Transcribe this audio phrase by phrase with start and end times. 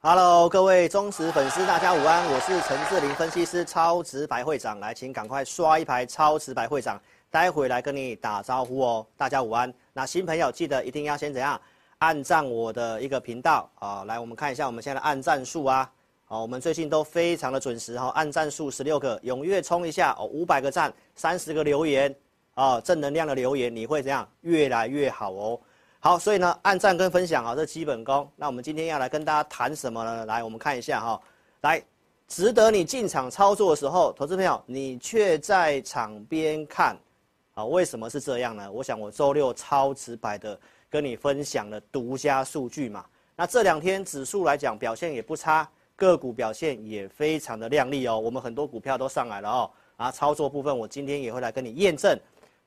[0.00, 9.06] Hello，各位忠实粉丝，大家午安，我是陈志霖分析师，超直白会长，来，请赶快刷一排超直白会长，待会来跟你打招呼哦。
[9.16, 11.58] 大家午安，那新朋友记得一定要先怎样，
[11.98, 13.68] 按赞我的一个频道。
[13.76, 14.04] 啊。
[14.04, 15.90] 来，我们看一下我们现在的按赞数啊，
[16.28, 20.14] 哦，我们最近都非常的准时哈，按赞数十六个，踊跃冲一下。
[20.18, 22.14] 哦，五百个赞，三十个留言。
[22.54, 25.60] 啊，正能量的留言，你会怎样，越来越好哦。
[26.06, 28.30] 好，所以呢，按赞跟分享啊，这基本功。
[28.36, 30.24] 那我们今天要来跟大家谈什么呢？
[30.24, 31.20] 来，我们看一下哈，
[31.62, 31.82] 来，
[32.28, 36.96] 值得你进场操作的时候，投资朋友，你却在场边看，
[37.54, 38.70] 啊，为什么是这样呢？
[38.70, 40.56] 我想我周六超直白的
[40.88, 43.04] 跟你分享了独家数据嘛。
[43.34, 48.16] 那这两天指数来讲表现也不差，个股表现也非常的亮丽哦。
[48.16, 49.70] 我们很多股票都上来了哦。
[49.96, 52.16] 啊，操作部分我今天也会来跟你验证。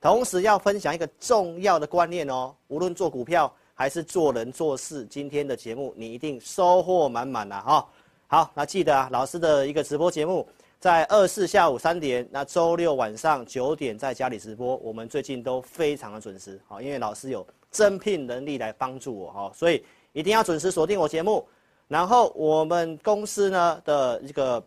[0.00, 7.60] 同时要分享一个重要的观念哦，无论做股票还是做人做事，今天的节目你一定收获满满呐！
[7.60, 7.88] 哈，
[8.26, 10.48] 好，那记得啊，老师的一个直播节目
[10.78, 21.46] 在二四下午三点，那周六晚上九点在家里直播，我们最近都非常的准时，好，因为老师有增聘能力来帮助我哈，所以一定要准时锁定我节目。
[21.88, 24.64] 然后我们公司呢的一个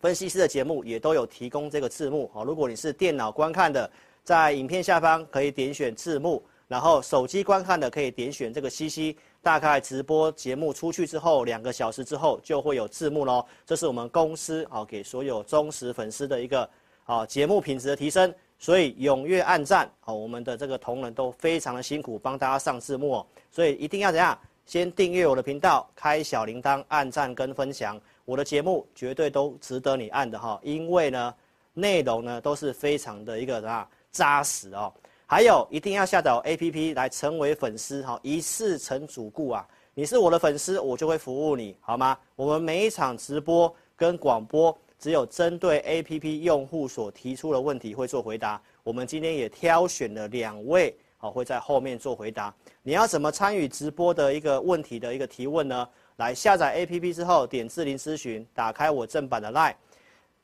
[0.00, 3.90] 分析师的节目也都有提供这个字幕，好，如果你是电脑观看的。
[4.24, 9.16] 在影片下方可以点选字幕，然后手机观看的可以点选这个 CC。
[9.42, 13.44] 大概直播节目出去之后，两个小时之后就会有字幕喽。
[13.66, 16.70] 这是我们公司啊给所有忠实粉丝的一个
[17.04, 20.14] 啊节目品质的提升，所以踊跃按赞啊！
[20.14, 23.26] 我们的这个同仁都非常的辛苦，帮大家上字幕哦。
[23.50, 24.38] 所以一定要怎样？
[24.64, 30.60] 先订阅我的频道，开小铃铛，按赞跟分享我的节目，绝对都值得你按的哈。
[30.62, 31.34] 因为呢，
[31.74, 33.88] 内容呢都是非常的一个啊。
[34.12, 34.92] 扎实哦，
[35.26, 39.66] 还有一定要下载 APP 来成为粉丝哈，一次成主顾啊！
[39.94, 42.16] 你是我的粉丝，我就会服务你，好吗？
[42.36, 48.60] 我们每一场直播跟广播，只有针对 APP 用户所提出的问题会做回答。
[48.82, 52.54] 我们今天也挑选了两位，好，会在后面做回答。
[52.82, 55.88] 你要怎么参与直播的一个问题的一个提问呢？
[56.16, 59.74] 来下载 APP 之后，点智霖咨询，打开我正版的 LINE，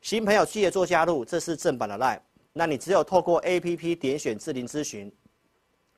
[0.01, 2.19] 新朋友记得做加入，这是正版的 LINE。
[2.53, 5.13] 那你只有透过 APP 点选智霖咨询，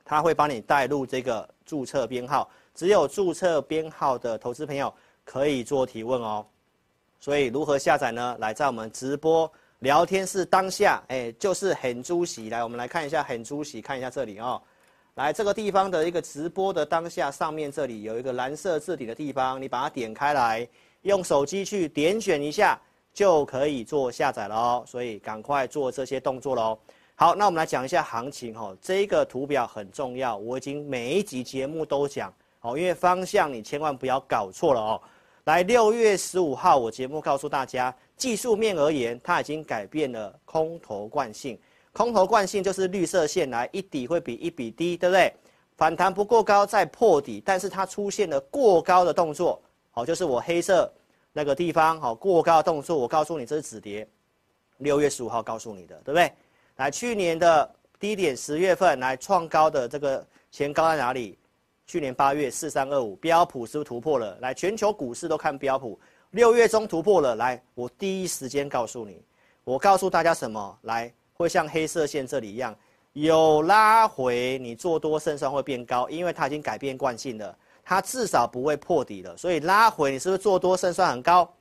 [0.04, 4.92] 他会帮你带入这个注册编号，只有注册编号的投资朋友
[5.24, 6.44] 可以做提问哦。
[7.18, 8.36] 所以如何下载呢？
[8.40, 9.50] 来，在我们直播
[9.80, 12.50] 聊天室当下，哎，就是很主席。
[12.50, 14.60] 来，我们来看一下很主席，看一下这里哦。
[15.14, 20.66] 来，这个地方的一个直播的当下，上面这里有一个蓝色字体的地方，你把它点开来，
[21.02, 22.80] 用手机去点选一下。
[23.12, 26.78] 就可以做下载了哦，所以赶快做这些动作喽。
[27.14, 28.76] 好，那我们来讲一下行情哦。
[28.80, 32.32] 这个图表很重要，我已经每一集节目都讲
[32.62, 35.00] 哦，因为方向你千万不要搞错了哦。
[35.44, 41.58] 来，六月十五号我节目告诉大家，技术面而言，它已经改变了空头惯性。
[41.92, 45.32] 空头惯性就是绿色线来一底会比一笔低，对不对？
[45.76, 49.60] 反弹不过高再破底，但是它出现了过高的动作，
[49.90, 50.90] 好，就是我黑色。
[51.32, 54.06] 那个地方好过高的动作，我告诉你这是止跌。
[54.78, 56.32] 六月十五号告诉你的，对不对？
[56.76, 61.38] 来，去年的低点十月份来创高的这个前高在哪里？
[61.86, 64.38] 去年八月四三二五，标普是不是突破了？
[64.40, 65.98] 来，全球股市都看标普，
[66.30, 67.34] 六月中突破了。
[67.34, 69.22] 来，我第一时间告诉你，
[69.64, 70.78] 我告诉大家什么？
[70.82, 72.74] 来，会像黑色线这里一样，
[73.12, 77.58] 有拉回，你做多胜算会变高，因为它已经改变惯性了。
[77.90, 81.52] 它至少不会破底了，所以拉回你是不是做多胜算很高？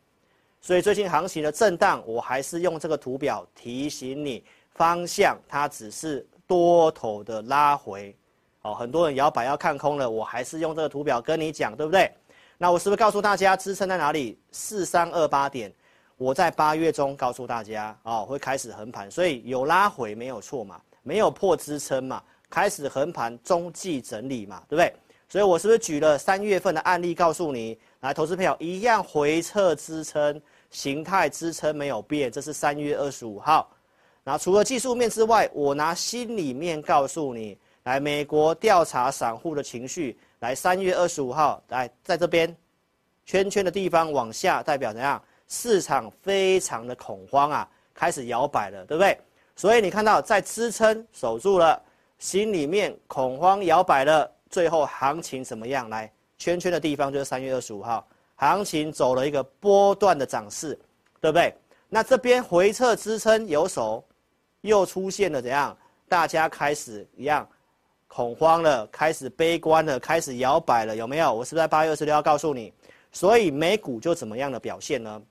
[0.61, 4.43] 所以最近行情的震荡，我还是用这个图表提醒你
[4.75, 8.15] 方向，它只是多头的拉回。
[8.61, 12.13] 哦，很多人摇摆要看空了，我还是用这个图表跟你讲，对不对？
[12.59, 14.39] 那我是不是告诉大家支撑在哪里？
[14.51, 15.73] 四三二八点，
[16.15, 22.21] 我在八月中告诉大家，哦，会开始横盘，所以有拉回没有错嘛，没有破支撑嘛。
[22.51, 24.93] 开始横盘中继整理嘛，对不对？
[25.29, 27.77] 所以我是不是举了三月份的案例告诉你？
[27.99, 30.41] 来，投资朋友一样回撤支撑，
[30.71, 33.69] 形态支撑没有变，这是三月二十五号。
[34.23, 42.55] 那除了技术面之外，我拿心里面告诉你，来，美国调查散户的情绪，来，三月二十五号，来，在这边
[43.25, 45.21] 圈圈的地方往下，代表怎样？
[45.47, 49.15] 市场非常的恐慌啊，开始摇摆了，对不对？
[49.55, 51.79] 所以你看到在支撑守住了，
[52.17, 55.89] 心里面恐慌摇摆了，最后行情怎么样？
[55.89, 58.05] 来，圈圈的地方就是三月二十五号，
[58.35, 60.77] 行情走了一个波段的涨势，
[61.21, 61.53] 对不对？
[61.87, 64.03] 那这边回撤支撑有手，
[64.61, 65.77] 又出现了怎样？
[66.07, 67.47] 大家开始一样
[68.07, 71.31] 恐慌了，开始悲观了，开始摇摆了，有没有？
[71.31, 72.73] 我是不是在八月二十六号告诉你？
[73.11, 75.21] 所以美股就怎么样的表现呢？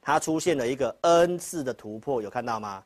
[0.00, 2.82] 它出现了一个 N 字的突破，有看到吗？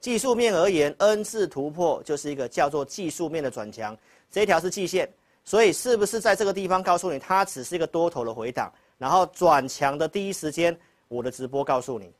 [0.00, 3.96] 技术面而言，N 字突破就是一个叫做技术面的转强，
[4.30, 5.08] 这一条是季线，
[5.44, 10.76] 所以是不是在这个地方告诉你，它只是一个多头的回档，然后转强的第一时间，
[11.08, 12.12] 我的直播告诉你，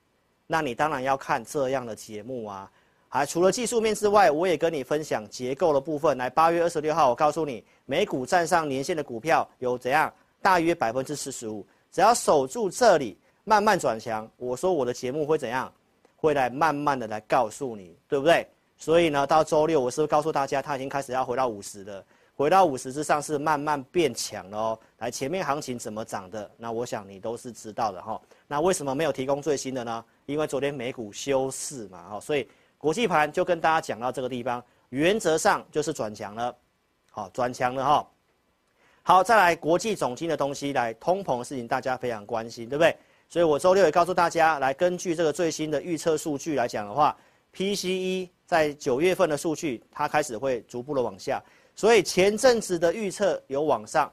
[0.47, 2.71] 那你当然要看这样的节目啊。
[3.09, 6.19] 还除了技术面之外，我也跟你分享结构的部分。
[6.19, 10.13] 来，八月二十六号，我告诉你，美股站上年线的股票有怎样？
[10.43, 13.17] 大约百分之四十五，只要守住这里。
[13.45, 15.73] 慢慢转强，我说我的节目会怎样？
[16.17, 18.45] 会来慢慢的来告诉你，对不对？
[18.77, 24.79] 所以呢，到周六我是不是告诉大家，它已经开始要回到五十了，回到五十之上是慢慢变强了哦。
[24.99, 26.51] 来，前面行情怎么涨的？
[26.59, 28.21] 那我想你都是知道的哈。
[28.47, 30.05] 那为什么没有提供最新的呢？
[30.27, 36.55] 因为昨天美股休市嘛，哈，所以国际盘就跟大家讲到这个地方，原则上就是转强了，
[37.11, 38.07] 好，转强了哈。
[39.03, 42.95] 好，再来国际总经的东西，来通膨的事情大家非常关心，对不对？
[43.29, 47.17] 所以我周六也告诉大家，来根据这个最新的预测数据来讲的话
[47.55, 51.43] ，PCE 在九月份的数据，它开始会逐步的往下。
[51.75, 54.11] 所以前阵子的预测有往上，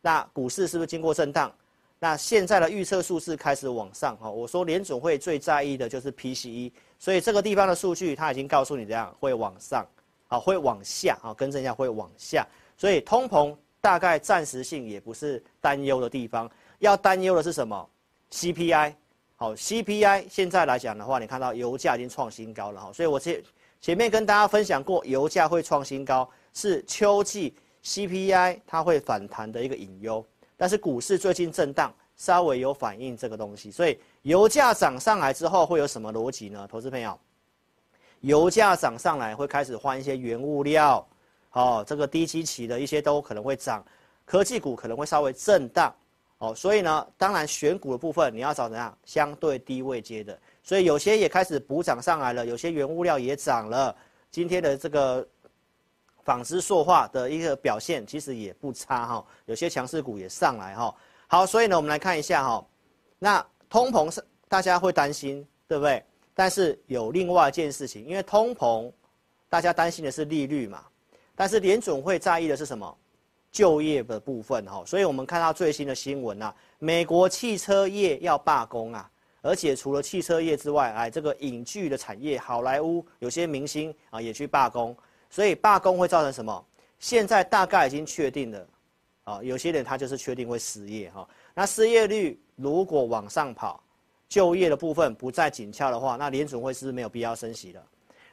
[0.00, 1.52] 那股市是不是经过震荡？
[1.98, 4.16] 那现在的预测数字开始往上。
[4.16, 9.84] 哈，我说联总会最在意的就是 PCE，所以这个地方的数据它已经告诉你这样会往上，
[10.28, 12.46] 好，会往下，啊，更正一下会往下。
[12.76, 17.90] 所以通膨大概暂时性也不是担忧的地方，要担忧的是什么
[18.30, 18.94] ？CPI，
[19.36, 23.42] 好，CPI 现在来讲的话，你看到油价已经创新高了哈，所以我前
[23.80, 30.24] 前面跟大家分享过，油价会创新高是秋季 CPI 它会反弹的一个隐忧，
[30.56, 36.68] 但是股市最近震荡，稍微有反映这个东西，所以油价涨上来之后会有什么逻辑呢？
[36.70, 37.18] 投资朋友，
[38.20, 41.08] 油价涨上来会开始换一些原物料，
[41.52, 43.82] 哦，这个低基期的一些都可能会涨，
[44.26, 45.94] 科技股可能会稍微震荡。
[46.36, 50.38] 哦，所以呢，当然选股的部分你要找怎样相对低位接的，
[50.70, 53.92] 所以有些也开始补涨上来了，有些原物料也涨了。
[54.30, 55.26] 今天的这个
[56.22, 60.94] 纺织塑化的一个表现其实也不差哈，有些强势股也上来哈。
[61.26, 62.64] 好，所以呢，我们来看一下哈，
[63.18, 66.00] 那通膨是大家会担心，对不对？
[66.34, 68.92] 但是有另外一件事情，因为通膨
[69.48, 70.84] 大家担心的是利率嘛，
[71.34, 72.96] 但是联准会在意的是什么？
[73.50, 79.10] 就业的部分哈，所以我们看到最新的新闻啊，美国汽车业要罢工啊，
[79.42, 84.96] 而且除了汽车业之外，哎，这个影剧的产业，好莱坞有些明星啊也去罢工，
[85.30, 86.64] 所以罢工会造成什么？
[86.98, 88.66] 现在大概已经确定了，
[89.24, 91.26] 啊，有些人他就是确定会失业哈。
[91.54, 93.82] 那失业率如果往上跑，
[94.28, 97.82] 就业的部分不再紧俏的话，那联准会是不是没有必要升息了？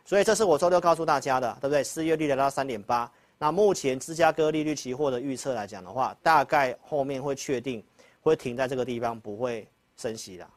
[0.04, 1.84] 所以这是我周六告诉大家的，对不对？
[1.84, 3.10] 失业率来到三点八。
[3.40, 7.84] 那目前芝加哥利率期货的预测来讲的话，大概后面会确定
[8.22, 10.50] 会停在这个地方，不会升息了。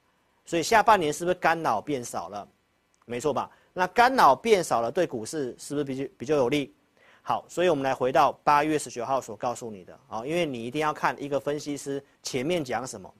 [0.44, 2.48] 所以下半年是不是干扰变少了？
[3.06, 3.50] 没错吧？
[3.72, 6.74] 那干扰变少了，对股市是不是比较比较有利？
[7.22, 13.12] 好，所以我们来回到八月十九号所告诉你的啊，因为你一定要看一个分析师前面讲什么。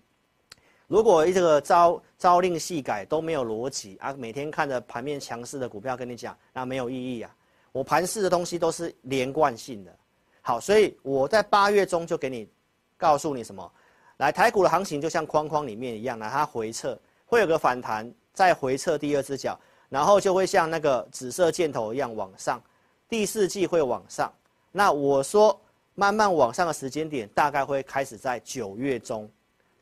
[0.89, 7.33] 如果这个朝朝令夕改都没有逻辑啊，每天看着盘面强势的股票跟你讲，那没有意义啊。
[7.71, 9.97] 我盘势的东西都是连贯性的，
[10.41, 12.49] 好，所以我在八月中就给你
[12.97, 13.73] 告诉你什么，
[14.17, 16.99] 来台股的行情就像框框里面一样，来它回撤
[17.31, 19.57] 会有个反弹，再回撤第二只脚，
[19.89, 22.61] 然后就会像那个紫色箭头一样往上，
[23.09, 24.33] 第四季会往上。
[24.73, 25.57] 那我说
[25.95, 29.31] 慢慢往上的时间点大概会开始在九月中，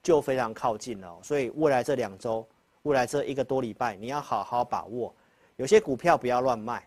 [0.02, 1.18] 就非常靠近了。
[1.22, 2.46] 所以未来这两周，
[2.82, 5.14] 未来这一个多礼拜，你要好好把握，
[5.56, 6.86] 有些股票不要乱卖。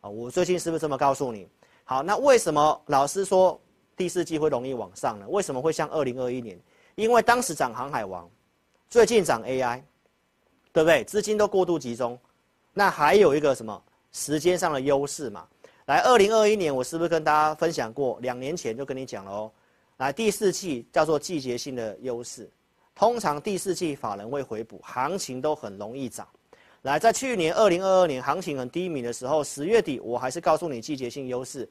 [0.00, 1.48] 啊，我最近是不是这么告诉你？
[1.84, 3.60] 好，那为什么老师说
[3.96, 5.26] 第四季会容易往上呢？
[5.28, 6.58] 为什么会像二零二一年？
[6.96, 8.28] 因为当时涨航海王，
[8.90, 9.80] 最近涨 AI，
[10.72, 11.04] 对不对？
[11.04, 12.18] 资金都过度集中，
[12.72, 15.46] 那还有一个什么时间上的优势嘛？
[15.86, 18.18] 来，二零二一年我是不是跟大家分享过？
[18.22, 19.52] 两年前就跟你讲了哦。
[19.98, 22.48] 来，第四季叫做季节性的优势，
[22.94, 26.26] 通常第四季法人会回补，行情都很容易涨。
[26.82, 31.68] 来，在去年二零二二年行情很低迷的时候，十月底我还是告诉你季节性优势，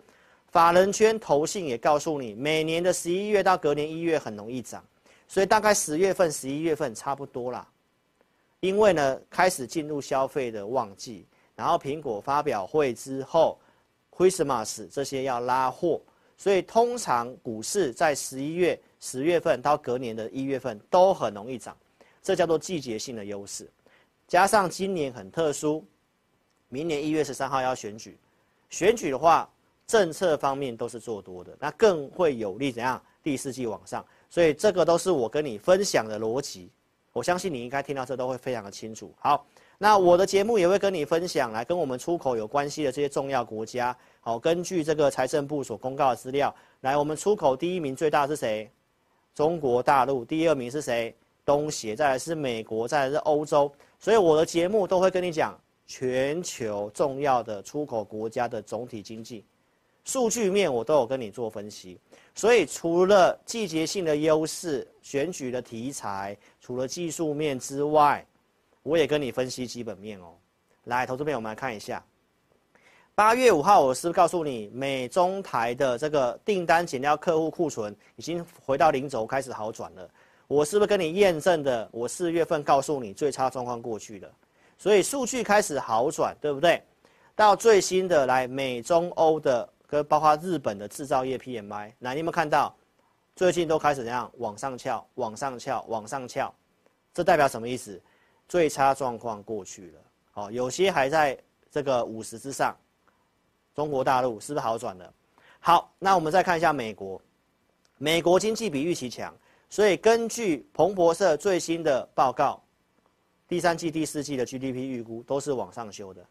[0.52, 4.84] 法人圈投信也告诉你，每年的十一月到隔年一月很容易涨，
[5.28, 7.68] 所以大概十月份、十一月份差不多啦。
[8.62, 11.26] 因为呢，开始进入消费的旺季，
[11.56, 13.60] 然后苹果发表会之后
[14.16, 16.00] ，Christmas 这些要拉货，
[16.38, 21.76] 所以通常股市在十一月、十月份到隔年的一月份都很容易涨，
[22.22, 23.68] 这叫做季节性的优势。
[24.28, 25.84] 加上今年很特殊，
[26.70, 28.16] 明年一月十三号要选举，
[28.70, 29.50] 选举的话，
[29.88, 33.04] 政策方面都是做多的，那更会有利怎样？
[33.24, 36.70] 第四季往上，所以这个都是我跟你分享的逻辑，
[37.14, 39.14] 我相信你应该听到这都会非常的清楚。
[39.20, 39.46] 好，
[39.78, 48.70] 那我的节目也会跟你分享来跟我们出口有关系的这些重要国家，好，根据这个财政部所公告的资料，来我们出口第一名最大是谁？
[49.34, 51.16] 中国大陆，第二名是谁？
[51.44, 53.72] 东协，再来是美国，再来是欧洲。
[54.00, 59.44] 所以我的节目都会跟你讲全球重要的出口国家的总体经济
[60.06, 62.00] 数据面，我都有跟你做分析。
[62.34, 68.26] 所以除了季节性的优势、选举的题材，除了技术面之外，
[68.84, 70.34] 我也跟你分析基本面哦。
[70.86, 72.04] 来，投资朋友们来看一下，
[73.14, 80.10] 八月五号我是不是告诉你，美中台的这个订单减掉客户库存已经回到零轴，开始好转了。
[80.48, 81.88] 我是不是跟你验证的？
[81.92, 84.30] 我四月份告诉你最差状况过去了，
[84.78, 86.82] 所以数据开始好转，对不对？
[87.36, 92.74] 到最新的来美中欧的跟包括日本的制造业 PMI，那你有没有看到？
[93.36, 96.54] 最近都开始怎样往上翘，往上翘，往上翘，
[97.14, 98.02] 这代表什么意思？
[98.48, 100.00] 最差状况过去了，
[100.36, 101.38] 哦，有些还在
[101.70, 102.74] 这个五十之上。
[103.76, 105.14] 中国大陆是不是好转了？
[105.60, 107.22] 好，那我们再看一下美国，
[107.98, 109.34] 美国经济比预期强。
[109.70, 112.62] 所以根据彭博社最新的报告，
[113.46, 116.26] 第三季、第四季的 GDP 预估都是往上修的，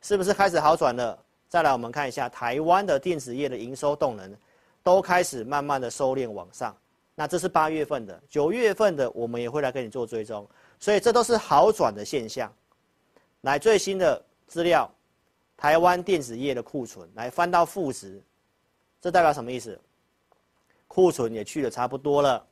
[0.00, 1.16] 是不是开始好转了？
[1.48, 4.36] 再来我们看一下台湾的电子业的营收动能，
[4.82, 6.76] 都开始慢慢的收敛往上。
[7.14, 10.46] 那这是八月份的，九月份的我们也会来跟你做追踪，
[10.78, 12.52] 所以这都是好转的现象。
[13.40, 14.90] 来最新的资料，
[15.56, 18.22] 台湾电子业的库存来翻到负值，
[19.00, 19.80] 这代表什么意思？
[20.88, 22.44] 库存也去的差不多了。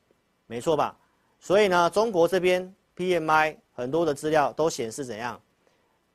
[0.46, 0.96] 没错吧？
[1.40, 5.40] 所以呢，中国这边 PMI 很多的资料都显示怎样？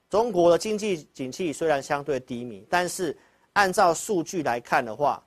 [0.09, 3.15] 中国的经济景气虽然相对低迷，但是
[3.53, 5.23] 按照数据来看的话，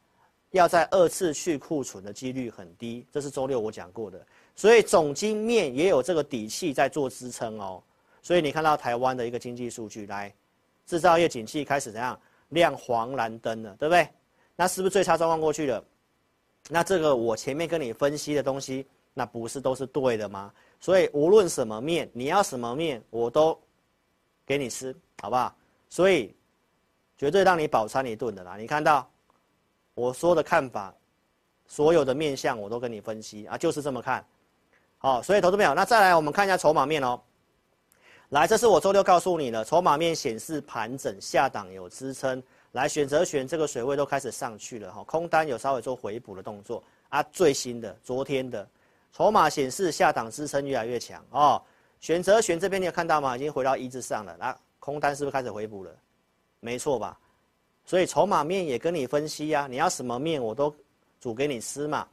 [0.50, 3.06] 要在二次去库存的几率很低。
[3.12, 4.24] 这是周六我讲过的。
[4.56, 7.82] 所以总经面也有这个底气在做支撑哦。
[8.20, 10.32] 所以你看到台湾的一个经济数据，来，
[10.86, 12.18] 制造业景气开始怎样
[12.50, 14.08] 亮黄蓝灯了，对不对？
[14.54, 15.82] 那是不是最差状况过去了？
[16.68, 20.52] 那这个我前面跟你分析的东西，那不是都是对的吗？
[20.78, 23.58] 所以无论什么面，你要什么面，我都
[24.46, 25.54] 给你吃，好不好？
[25.88, 26.34] 所以
[27.16, 28.56] 绝对让你饱餐一顿的啦。
[28.56, 29.08] 你看到
[29.94, 30.94] 我说的看法，
[31.66, 34.24] 所有的面相我都跟你分析啊，就是这么看。
[34.98, 37.20] 好，所以投资朋友，那再来我们看一下筹码面哦。
[38.30, 42.42] 来，这是我周六告诉你的筹码面显示盘整下档有支撑。
[42.72, 47.22] 来选择权这个水位都开始上去了哈，空单有稍微做回补的动作啊。
[47.24, 48.66] 最新的昨天的
[49.12, 51.62] 筹码显示下档支撑越来越强哦。
[52.02, 53.36] 选择权这边你有看到吗？
[53.36, 55.90] 已经回到一之上了，那空单是不是开始回补了？
[56.58, 57.18] 没错吧？
[57.86, 60.74] 所以筹码面也跟你分析呀，你要什么面我都
[61.20, 62.06] 煮给你吃嘛，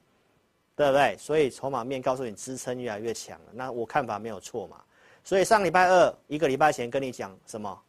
[0.75, 1.17] 对不对？
[1.17, 4.79] 所以筹码面告诉你支撑越来越强了，那我看法没有错嘛。
[5.23, 7.81] 所以上礼拜二一个礼拜前跟你讲什么？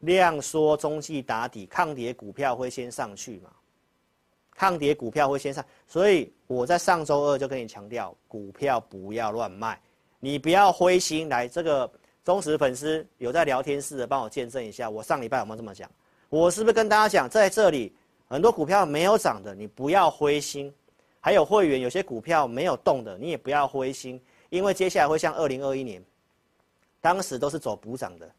[0.00, 3.50] 量缩中继打底，抗跌股票会先上去嘛？
[4.54, 9.80] 抗跌股票会先上，所以我在上周二就跟你强调，股票不要乱卖，
[10.20, 11.28] 你不要灰心。
[11.28, 11.90] 来，这个
[12.22, 15.90] 忠实粉丝有在聊天室的，帮我见证一下，我上礼拜有没有这么讲？
[16.28, 17.92] 我是不是跟大家讲，在这里
[18.28, 20.70] 很多股票没有涨的，你不要灰心；
[21.18, 26.00] 还有会员有些股票没有动的，你也不要灰心，因为接下来会像二零二一年，
[27.00, 28.30] 当时都是走补涨的。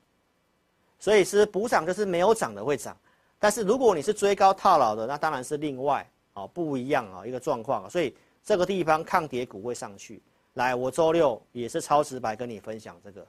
[0.99, 2.95] 所以是补涨，就是没有涨的会涨，
[3.39, 7.89] 但是如果你是追高套牢的，那当然是另外哦，不一样啊一个状况。
[7.89, 10.21] 所以这个地方抗跌股会上去。
[10.53, 13.25] 来，我周六也是超直白跟你分享这个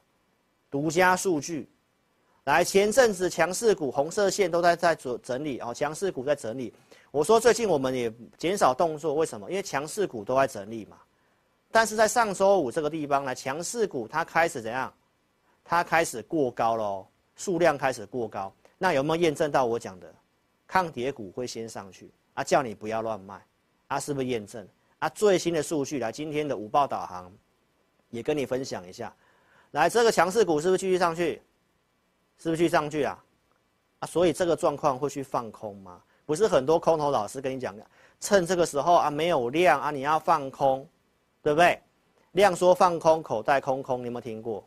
[0.71, 1.69] 独家数据。
[2.45, 6.73] 来，前阵子强势股红色线都在在做整理哦，强势股在整理。
[7.11, 9.49] 我说最近我们也减少动作，为什么？
[9.51, 10.97] 因为强势股都在整理嘛。
[11.71, 14.93] 但是在上周五这个地方呢，强势股它开始怎样？
[15.65, 17.07] 它开始过高喽。
[17.35, 20.15] 数量开始过高，那有没有验证到我讲的？
[20.67, 23.43] 抗跌股会先上去啊，叫你不要乱卖
[23.89, 24.69] 啊，是不是验证
[25.03, 25.09] 啊？
[25.09, 27.31] 最新的数据来，今天的午报导航
[28.11, 29.13] 也跟你分享一下，
[29.73, 31.43] 来这个强势股是不是继续上去？
[32.39, 33.25] 是不是继续上去啊？
[33.99, 36.01] 啊，所以这个状况会去放空吗？
[36.25, 37.85] 不是很多空头老师跟你讲的，
[38.21, 40.87] 趁这个时候啊没有量啊，你要放空，
[41.43, 41.83] 对不对？
[42.33, 44.65] 量缩放空，口袋空空，你有没有听过？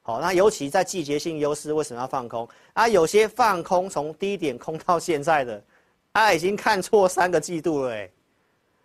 [0.00, 2.88] 好，那尤其在季节性优势，为什么要放空啊？
[2.88, 5.62] 有些放空从低点空到现在的，
[6.12, 8.10] 啊，已经看错三个季度了哎，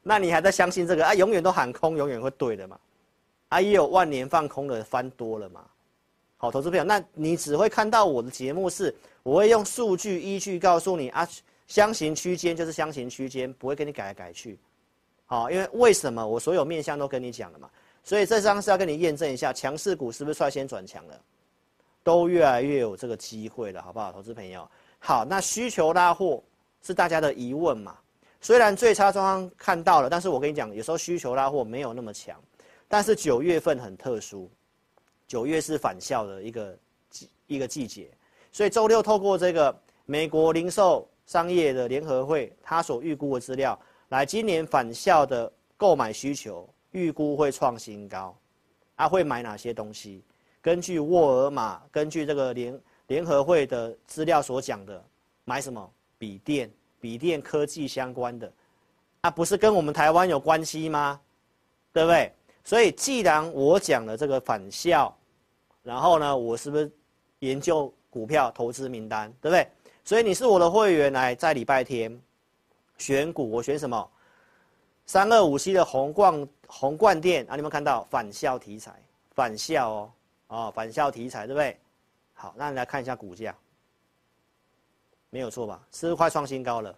[0.03, 1.13] 那你还在相信这个啊？
[1.15, 2.77] 永远都喊空，永远会对的嘛？
[3.47, 5.65] 啊，也有万年放空的翻多了嘛？
[6.37, 8.93] 好，投资朋友，那你只会看到我的节目是，
[9.23, 11.27] 我会用数据依据告诉你啊，
[11.67, 14.59] 箱型区间就是箱型区间，不会给你改来改去。
[15.25, 17.69] 好，因为为什么我所有面向都跟你讲了嘛？
[18.03, 21.17] 所以这张是要跟你验证一下，强势股是不是率先转强了，
[22.03, 24.69] 都越来越有这个机会了，好不好，投资朋友？
[24.99, 26.43] 好，那需求拉货
[26.81, 27.95] 是大家的疑问嘛？
[28.43, 32.37] 虽然最差状况看到了，但是我跟你讲，有时候需求拉货没有那么强，
[32.89, 34.51] 但是九月份很特殊，
[35.25, 36.77] 九月是返校的一个
[37.09, 38.11] 季一个季节，
[38.51, 39.73] 所以周六透过这个
[40.05, 46.69] 美国零售商业的联合会，他所预估的资料，来今年返校的购买需求。
[46.91, 48.37] 预估会创新高，
[48.97, 50.23] 啊，会买哪些东西？
[50.61, 55.03] 根据沃尔玛，根据这个联联合会的资料所讲的，
[55.43, 55.91] 买什么？
[56.19, 56.71] 笔电，
[57.03, 58.49] 笔电科技相关的，
[59.19, 61.19] 啊，不是跟我们台湾有关系吗？
[61.91, 62.31] 对不对？
[62.63, 65.13] 所以既然我讲了这个返校，
[65.83, 66.89] 然后呢，我是不是
[67.39, 69.67] 研究股票投资名单，对不对？
[70.05, 72.17] 所以你是我的会员，来在礼拜天
[72.97, 74.09] 选股，我选什么？
[75.05, 78.93] 三二五七的红冠红冠电啊，你们看到返校题材？
[79.35, 80.11] 返校哦，
[80.47, 81.77] 哦，返校题材对不对？
[82.33, 83.53] 好，那你来看一下股价，
[85.29, 85.85] 没有错吧？
[85.91, 86.97] 是不是快创新高了？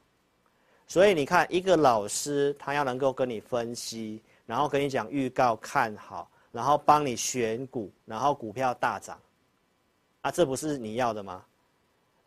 [0.87, 9.19] 所以你看，一个老师他要能够跟你分析，然后跟你讲预告看好，然后帮你选股，然后股票大涨，
[10.21, 11.43] 啊，这不是你要的吗？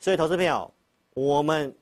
[0.01, 0.71] 所以投资朋友，
[1.14, 1.75] 我们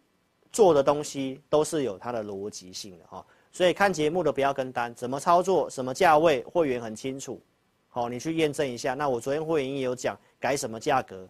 [0.52, 3.24] 做的东西都是有它的逻辑性的哈。
[3.52, 7.40] 所以看节目的不要跟单，怎么操作，什么价位，会员很清楚。
[7.88, 8.92] 好，你去验证一下。
[8.92, 11.26] 那我昨天会员也有讲改什么价格，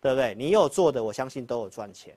[0.00, 0.34] 对不对？
[0.34, 2.16] 你有做的，我相信都有赚钱。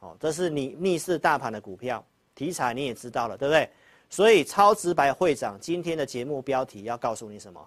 [0.00, 2.04] 哦，这是你逆势大盘的股票
[2.34, 3.68] 题材，你也知道了，对不对？
[4.08, 7.60] 所以超直白会长今天的节目标题要告诉你什么？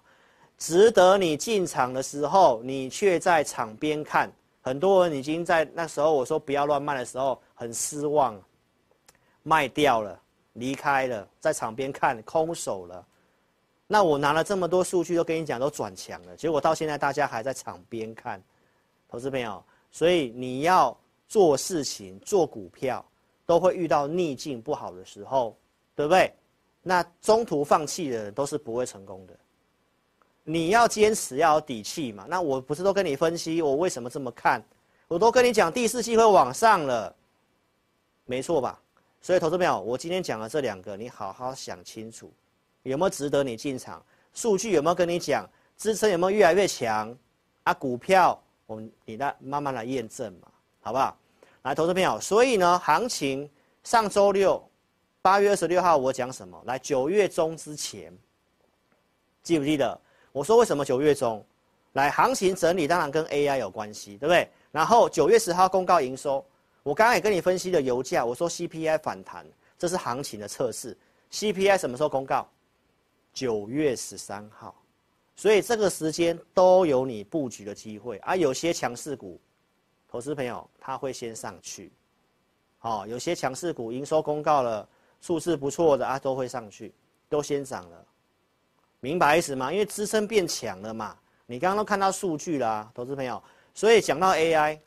[0.58, 4.30] 值得你进场的时候，你却在场边看。
[4.62, 8.40] 很多人已经在那时候我说不要乱卖的时候，很失望，
[9.42, 10.20] 卖掉了。
[10.54, 13.06] 离开了，在场边看空手了，
[13.86, 18.42] 那我拿了这么多数据都跟你讲都转强了，结果到现在大家还在场边看，
[19.08, 19.62] 投资朋友，
[19.92, 20.94] 所以你要
[21.30, 23.02] 做事情做股票
[23.46, 25.56] 都会遇到逆境不好的时候，
[25.94, 26.34] 对不对？
[26.82, 29.34] 那中途放弃的人都是不会成功的。
[30.42, 32.26] 你要坚持要有底气嘛。
[32.28, 34.60] 那我不是都跟你分析我为什么这么看，
[35.06, 37.14] 我都跟你讲第四季会往上了，
[38.24, 38.82] 没错吧？
[39.22, 42.32] 所以，投资朋友，我今天讲的这两个，你好好想清楚，
[42.82, 44.04] 有没有值得你进场？
[44.34, 45.48] 数据有没有跟你讲？
[45.76, 47.16] 支撑有没有越来越强？
[47.62, 50.48] 啊，股票，我们你来慢慢来验证嘛，
[50.80, 51.16] 好不好？
[51.62, 53.48] 来，投资朋友，所以呢，行情
[53.84, 54.62] 上周六，
[55.20, 56.58] 八月二十六号我讲什么？
[56.64, 58.10] 来，九月中之前，
[59.42, 60.00] 记不记得？
[60.32, 61.44] 我说为什么九月中？
[61.92, 64.48] 来，行情整理当然跟 AI 有关系，对不对？
[64.72, 66.42] 然后九月十号公告营收。
[66.82, 69.44] 我刚刚也跟你分析了油价，我说 CPI 反弹，
[69.78, 70.96] 这是行情的测试。
[71.30, 72.48] CPI 什么时候公告？
[73.34, 74.74] 九月十三号，
[75.36, 78.34] 所以这个时间都有你布局的机会啊。
[78.34, 79.38] 有些强势股，
[80.10, 81.92] 投资朋友他会先上去，
[82.78, 84.88] 好，有些强势股营收公告了，
[85.20, 86.92] 数字不错的啊，都会上去，
[87.28, 88.04] 都先涨了，
[88.98, 89.72] 明白意思吗？
[89.72, 91.16] 因为支撑变强了嘛。
[91.46, 93.40] 你刚刚都看到数据了啊，投资朋友，
[93.74, 94.78] 所以讲到 AI。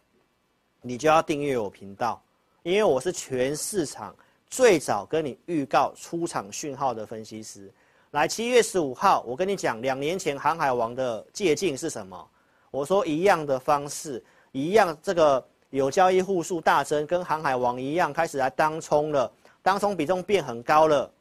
[0.85, 2.21] 你就要订阅我频道，
[2.61, 4.13] 因为我是全市场
[4.49, 7.71] 最早跟你预告出场讯号的分析师。
[8.11, 12.29] 来，七月十五号，我跟你讲，两年前航海王的借镜是什么？
[12.69, 14.21] 我说一样的方式，
[14.53, 19.29] 一样这个有交易户数大增，跟航海王一样开始来当冲了，
[19.61, 21.11] 当冲比重变很高了。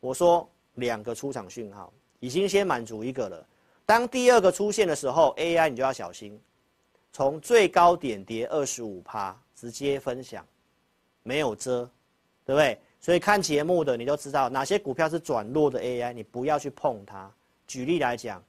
[0.00, 3.46] 我说两个出场讯号已经先满足一个了，
[3.84, 6.40] 当第二个出现的时候，AI 你就要小心。
[7.12, 10.44] 从最高点跌二十五趴，直接分享，
[11.22, 11.88] 没有遮，
[12.44, 12.78] 对不对？
[13.00, 17.30] 所以看节目的你都知道哪些股票是转弱的 AI，你不要去碰它。
[17.66, 18.42] 举例来讲，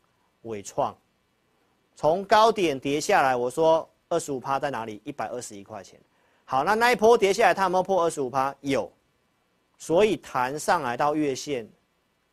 [0.44, 0.96] 纬创，
[1.96, 5.02] 从高点跌下来，我说二十五趴在哪里？
[5.06, 6.00] 一百二十一块钱。
[6.46, 8.54] 好，那那一波跌下来，它有没有破二十五趴？
[8.62, 8.92] 有，
[9.78, 11.70] 所以弹上来到月线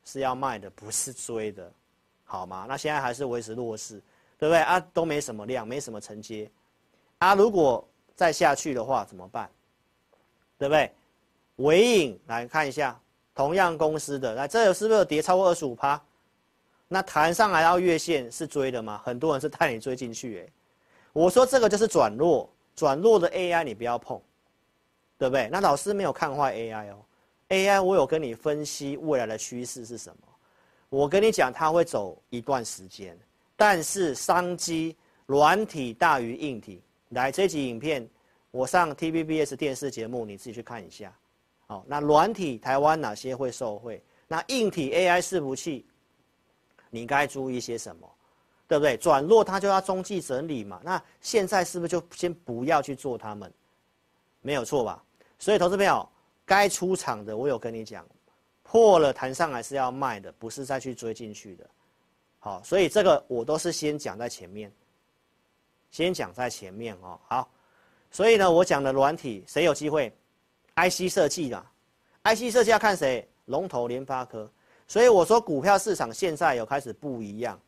[0.04, 1.70] 是要卖的，不是追的，
[2.24, 2.64] 好吗？
[2.66, 4.02] 那现在还是维持弱势，
[4.38, 4.80] 对不对啊？
[4.92, 6.50] 都没什么量，没什么承接，
[7.18, 9.50] 啊，如果再下去的话怎么办？
[10.56, 10.90] 对不对？
[11.56, 12.98] 尾影来看一下，
[13.34, 16.02] 同样公司的，来这是不是有跌超过二十五趴？
[16.88, 19.02] 那弹上来到月线是追的吗？
[19.04, 20.52] 很多人是带你追进去，哎，
[21.16, 22.46] 我说这个就是转弱。
[22.74, 24.20] 转弱的 AI 你不要碰，
[25.16, 25.48] 对不对？
[25.50, 26.96] 那老师没有看坏 AI 哦
[27.48, 30.28] ，AI 我有跟你分析未来的趋势是什么，
[30.90, 33.18] 我跟你讲它会走一段时间，
[33.56, 36.82] 但是商机软体大于硬体。
[37.08, 38.06] 来这集影片，
[38.50, 41.10] 我上 TVBS 电视节目，你自己去看一下。
[41.66, 44.02] 好，那软体台湾哪些会受惠？
[44.28, 45.86] 那硬体 AI 伺服器，
[46.90, 48.06] 你该注意些什么？
[48.68, 48.96] 对不对？
[48.96, 50.80] 转弱它就要中继整理嘛。
[50.82, 53.52] 那现在是不是就先不要去做它们？
[54.42, 55.02] 没有错吧？
[55.38, 56.08] 所以投资朋友
[56.44, 58.06] 该出场的，我有跟你讲，
[58.62, 61.66] 破了弹上来是要卖的，不是再去追进去的。
[62.38, 64.72] 好，所以这个我都是先讲在前面，
[65.90, 67.18] 先讲在前面哦。
[67.26, 67.48] 好，
[68.10, 70.12] 所以呢，我讲的软体谁有机会
[70.76, 71.64] ？IC 设计啦
[72.24, 73.28] ，IC 设计要看谁？
[73.46, 74.50] 龙头联发科。
[74.88, 77.60] 所以我说股票市场现在有开始不一样。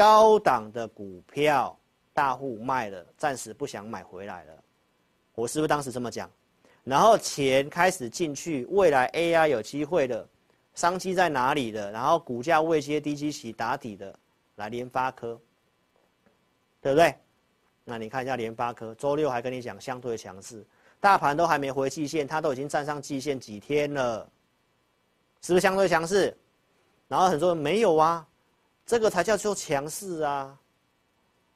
[0.00, 1.78] 高档的股票，
[2.14, 4.52] 大户卖了，暂时不想买回来了。
[5.34, 6.30] 我是不是当时这么讲？
[6.84, 10.26] 然后钱开始进去，未来 AI 有机会的，
[10.74, 11.92] 商机在哪里的？
[11.92, 14.18] 然后股价未接低基期打底的，
[14.54, 15.38] 来联发科，
[16.80, 17.14] 对不对？
[17.84, 20.64] 那你看一下联发科，周六还跟你讲相对强势，
[20.98, 24.26] 大盘都还没回季线，它都已经站上季线几天了，
[25.42, 26.34] 是不是相对强势？
[27.06, 28.26] 然后很多人没有啊。
[28.90, 30.58] 这个才叫做强势啊！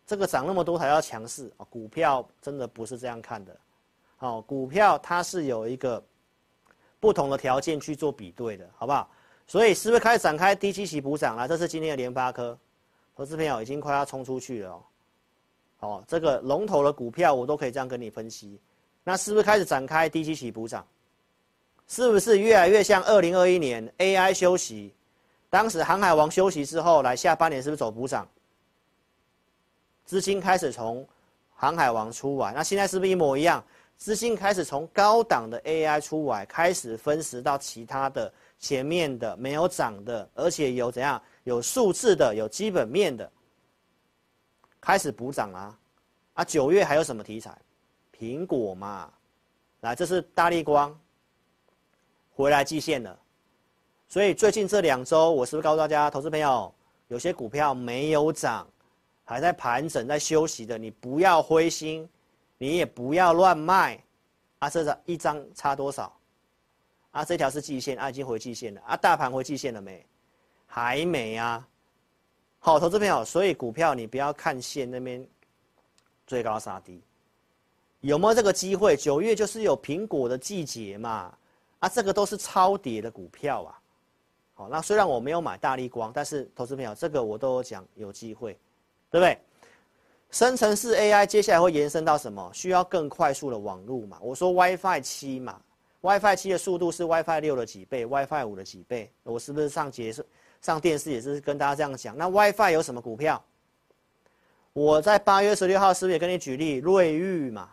[0.07, 1.67] 这个涨那么多才叫强势啊！
[1.69, 3.59] 股票真的不是这样看的，
[4.15, 6.01] 好，股票它是有一个
[7.01, 9.11] 不同的条件去做比对的，好不好？
[9.49, 11.49] 所以是不是开始展开低基期补涨了？
[11.49, 12.57] 这是今天的联发科，
[13.17, 14.83] 投资朋友已经快要冲出去了哦。
[15.81, 18.61] 哦，这个龙头的股票我都可以这样跟你分析，
[19.03, 20.87] 那是不是开始展开低基期补涨？
[21.89, 24.95] 是不是越来越像二零二一年 AI 休息？
[25.55, 28.27] 当时航海王休息之后，来下半年是不是走补涨？
[30.05, 31.07] 资金开始从
[31.55, 33.65] 航海王出来，那现在是不是一模一样？
[33.97, 43.31] 资金开始从高档的 AI 出来，开始分时到其他的前面的没有涨的，而且有怎样有数字的、有基本面的，
[44.81, 45.79] 开始补涨啊！
[46.33, 47.57] 啊，九月还有什么题材？
[48.19, 49.09] 苹果嘛，
[49.83, 50.99] 来，这是大立光
[52.35, 53.17] 回来季线了。
[54.09, 56.73] 所以最近这两周，我是不是告诉大家，投资朋友，
[57.09, 58.67] 有些股票没有涨，
[59.25, 62.09] 还在盘整、在休息的，你不要灰心，
[62.59, 63.99] 你也不要乱卖。
[64.61, 66.17] 啊，这张一张差多少？
[67.11, 68.81] 啊，这条是季线，啊，已经回季线了。
[68.87, 70.05] 啊，大盘回季线了没？
[70.67, 71.67] 还没啊。
[72.61, 75.27] 好，投资朋友，所以股票你不要看线那边
[76.27, 77.03] 追高杀低，
[78.01, 78.97] 有没有这个机会？
[78.97, 81.37] 九月就是有苹果的季节嘛。
[81.81, 83.81] 啊，这个都是超跌的股票啊。
[84.55, 88.53] 好，那虽然我没有买大立光，但是投资朋友，这个我都有讲有机会，
[89.11, 89.37] 对不对？
[90.31, 92.51] 生成式 AI 接下来会延伸到什么？
[92.53, 94.19] 需要更快速的网络嘛？
[94.21, 95.61] 我说 WiFi 七嘛
[96.01, 99.11] ，WiFi 七的速度是 WiFi 六的几倍，WiFi 五的几倍？
[99.23, 100.25] 我是不是上节是
[100.61, 102.17] 上电视也是跟大家这样讲？
[102.17, 103.43] 那 WiFi 有什么股票？
[104.73, 107.71] 我在八月十六号是不是也跟你举例瑞昱嘛？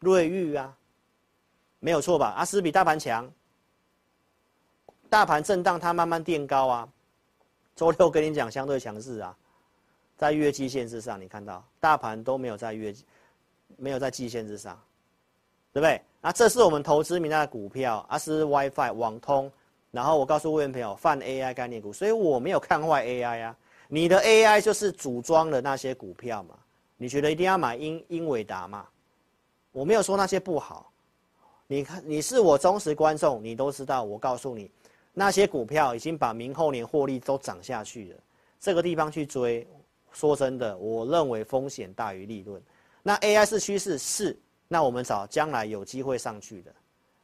[0.00, 0.76] 瑞昱啊，
[1.78, 2.28] 没有错吧？
[2.38, 3.30] 啊，是比大盘强。
[5.10, 6.88] 大盘震荡，它慢慢垫高啊。
[7.74, 9.36] 周六跟你讲相对强势啊，
[10.16, 12.92] 在月季线之上，你看到大盘都没有在月，
[13.76, 14.76] 没有在季线之上，
[15.72, 16.02] 对不对？
[16.20, 19.50] 那这是我们投资名单的股票，啊是 WiFi 网通，
[19.92, 23.56] 然后我告诉会员朋友，泛 AI 概念股，所以我没有看坏 AI 啊。
[23.86, 26.56] 你的 AI 就是组装的那些股票嘛，
[26.96, 28.86] 你觉得一定要买英英伟达嘛？
[29.70, 30.90] 我没有说那些不好，
[31.68, 34.68] 你看你是我忠实观众，你都知道，我告诉你。
[35.18, 38.20] 那些股票已经把明后年获利都涨下去了，
[38.60, 39.66] 这个地方去追，
[40.12, 42.62] 说真的，我认为风险大于利润。
[43.02, 46.72] 那 AI 是趋势是，那我们找将来有机会上去的，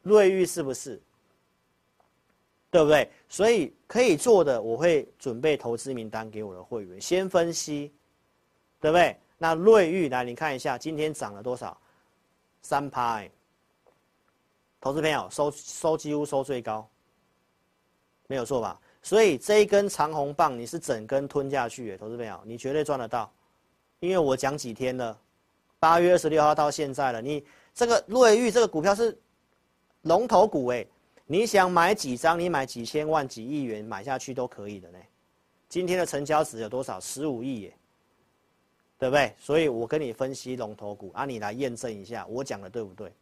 [0.02, 1.00] 瑞昱是不是？
[2.68, 3.09] 对不对？
[3.28, 7.92] 所以可以做的，我会准备投资名单给我的会员，先分析，
[8.80, 9.16] 对不对？
[9.38, 11.80] 那瑞昱来，你看一下今天涨了多少？
[12.61, 13.22] 三趴，
[14.80, 16.85] 投资朋友收收几乎收最高。
[18.26, 18.80] 没有错吧？
[19.02, 23.30] 所以这一根长红棒你是整根吞下去，投资朋友，你绝对赚得到，
[24.00, 25.18] 因为我讲几天了，
[25.78, 29.14] 八月二十六号到现在了，你这个瑞昱这个股票是
[30.02, 30.87] 龙头股哎，
[31.26, 34.98] 你想买几张，你买几千万、几亿元买下去都可以的呢。
[35.68, 36.98] 今天的成交值有多少？
[36.98, 37.76] 十五亿耶，
[38.98, 39.34] 对不对？
[39.38, 43.12] 所以我跟你分析龙头股啊，你来验证一下我讲的对不对？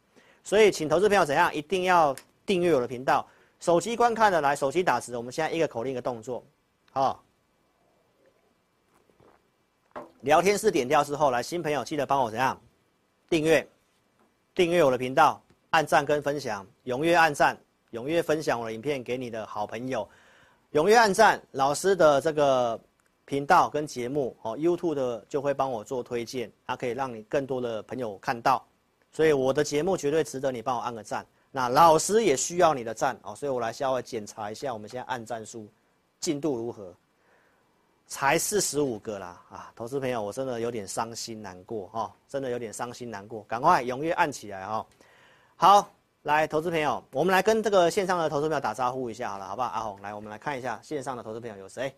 [0.45, 1.53] 所以请投资朋友怎样？
[1.53, 3.27] 一定要订阅我的频道。
[3.63, 5.15] 手机观看的来，手机打字。
[5.15, 6.43] 我们现在一个口令一个动作，
[6.91, 7.23] 好。
[10.19, 12.59] 聊天室点掉之后，来新朋友记得帮我怎样？
[13.29, 13.65] 订阅，
[14.53, 17.57] 订阅我的频道，按赞跟分享，踊跃按赞，
[17.93, 20.05] 踊跃分享我的影片给你的好朋友，
[20.73, 21.41] 踊跃按赞。
[21.51, 22.77] 老师的这个
[23.23, 28.67] 频道跟节目哦，YouTube 的就会帮我做推荐，它可以让你更多的朋友看到，
[29.09, 31.25] 所以我的节目绝对值得你帮我按个赞。
[31.55, 35.67] 那老师也需要你的赞哦，所以我来稍微检查一下，我们现在按赞数
[36.19, 36.91] 进度如何？
[38.07, 39.71] 才四十五个啦啊！
[39.75, 44.83] 投资朋友，我真的有点伤心难过哦，真的有点伤心难过，赶快踊跃按起来哦。
[45.55, 45.87] 好，
[46.23, 49.67] 来，投资朋友，我们来跟这个线上的投资朋友打招呼一下好了，好不好？
[49.67, 51.95] 阿红，来，我们来看一下线上的投资朋友有谁？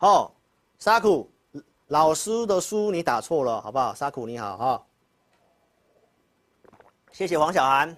[0.00, 0.30] 哦，
[0.78, 1.30] 沙库
[1.86, 3.94] 老师的书你打错了，好不好？
[3.94, 4.66] 沙库你好哈。
[4.66, 4.82] 哦
[7.14, 7.96] 谢谢黄小涵，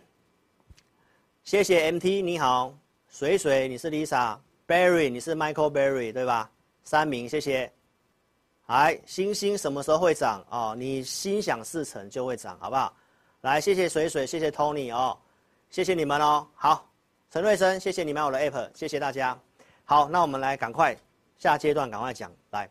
[1.42, 2.74] 谢谢 MT，你好，
[3.08, 6.50] 水水你是 Lisa，Barry 你是 Michael Barry 对吧？
[6.84, 7.72] 三名谢谢，
[8.66, 10.74] 来星星什么时候会涨哦？
[10.76, 12.94] 你心想事成就会涨，好不好？
[13.40, 15.16] 来谢谢水水，谢谢 Tony 哦，
[15.70, 16.46] 谢谢你们哦。
[16.54, 16.86] 好，
[17.30, 19.34] 陈瑞生，谢谢你买我的 App，谢谢大家。
[19.86, 20.94] 好，那我们来赶快
[21.38, 22.68] 下阶段赶快讲，来，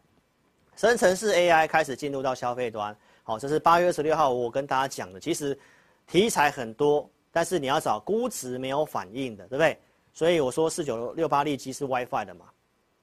[0.75, 5.59] 生成式 AI 开始进入到消费端，好，这是八月十六号我跟大家讲的，其实。
[6.07, 9.77] 题材很多，但是你要找估值没有反应的，对不对？
[10.13, 12.45] 所以我说四九六八利基是 WiFi 的嘛，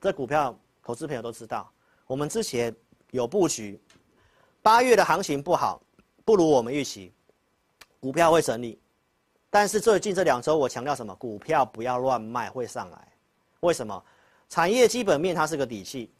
[0.00, 1.70] 这股票投资朋友都知道。
[2.06, 2.74] 我们之前
[3.10, 3.80] 有布局，
[4.62, 5.82] 八月的行情不好，
[6.24, 7.12] 不如我们预期，
[8.00, 8.80] 股票会整理。
[9.50, 11.14] 但是最近这两周我强调什么？
[11.16, 13.08] 股票不要乱卖，会上来。
[13.60, 14.02] 为什么？
[14.48, 16.10] 产业基本面它是个底气。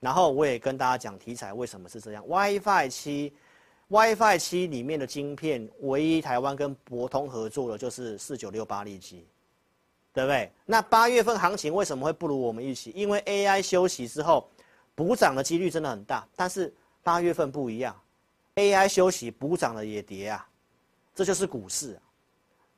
[0.00, 3.32] 然后我也跟大家讲题材为什么是这样，WiFi 七。
[3.92, 9.26] WiFi 七里面的晶片，唯一台湾跟博通合作的就是四九六八利基，
[10.14, 10.50] 对不对？
[10.64, 12.90] 那八月份行情为什么会不如我们预期？
[12.92, 14.48] 因为 AI 休息之后，
[14.94, 16.26] 补涨的几率真的很大。
[16.34, 17.94] 但是八月份不一样
[18.54, 20.48] ，AI 休息补涨了也跌啊，
[21.14, 22.00] 这就是股市啊。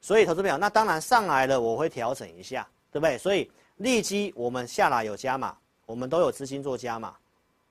[0.00, 3.16] 所以投资朋友，那当然上来了，我会调整一下，对不对？
[3.16, 7.14] 所以利基我们下来有加码，我们都有资金做加码。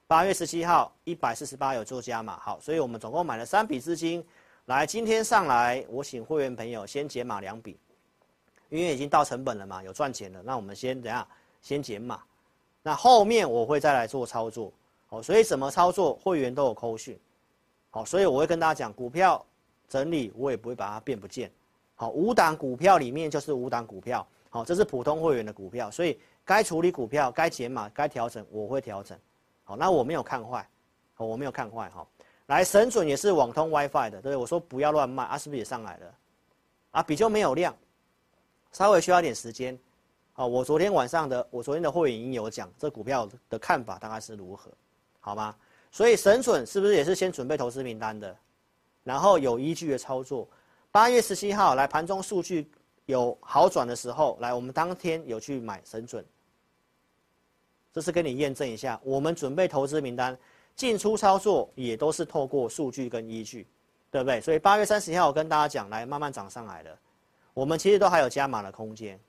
[0.06, 4.24] 八月十七号一百四十八有做加码，好，所以我们总共买了三笔资金，
[4.66, 7.80] 来今天上来，我请会员朋友先减码两笔，
[8.70, 11.26] 因为已经到成本了嘛，有赚钱了，那我们先等下
[11.62, 12.22] 先减码，
[12.84, 14.72] 那后面我会再来做操作，
[15.08, 17.18] 好，所以怎么操作会员都有扣讯，
[17.90, 19.44] 好，所以我会跟大家讲，股票
[19.88, 21.50] 整理我也不会把它变不见，
[21.96, 29.18] 好，五档股票里面就是五档股票，好，这是普通会员的股票，所以该处理股票该减码该调整我会调整。
[29.64, 30.68] 好，那我没有看坏，
[31.14, 32.06] 好，我没有看坏哈。
[32.48, 34.36] 来，神准也是网通 WiFi 的，对？
[34.36, 36.16] 我说不要乱卖啊，是不是也上来了？
[36.92, 37.76] 啊，比较没有量，
[38.72, 39.80] 稍微需要一点时间。
[40.34, 44.70] 好，我昨天晚上的，我昨天的会员已经有讲这股票的看法大概是如何，
[45.20, 45.56] 好吗？
[45.92, 48.36] 所以神准是不是也是先准备投资名单的，
[49.04, 50.48] 然后有依据的操作？
[50.92, 52.70] 八月十七号来盘中数据
[53.06, 56.26] 有好转的时候，来我们当天有去买神准。
[57.94, 60.36] 这是跟你验证一下，我们准备投资名单
[60.76, 63.68] 进出操作也都是透过数据跟依据，
[64.10, 64.42] 对不对？
[64.42, 67.00] 所以八月三十号我跟大家讲，来慢慢涨上来了，
[67.54, 69.20] 我们其实都还有加码的空间。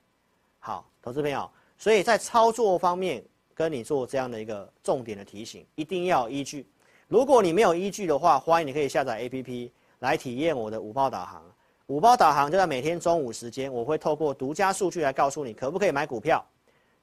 [0.60, 3.22] 好，投资朋友，所以在操作方面
[3.52, 6.66] 跟你做这样的一个重点的提醒，一定要依据。
[7.06, 11.44] 如果你没有依据的话，欢迎你可以下载 APP 来体验我的午报导航。
[11.88, 16.42] 五报导航就在每天中午时间，我会透过独家数据来告诉你可不可以买股票。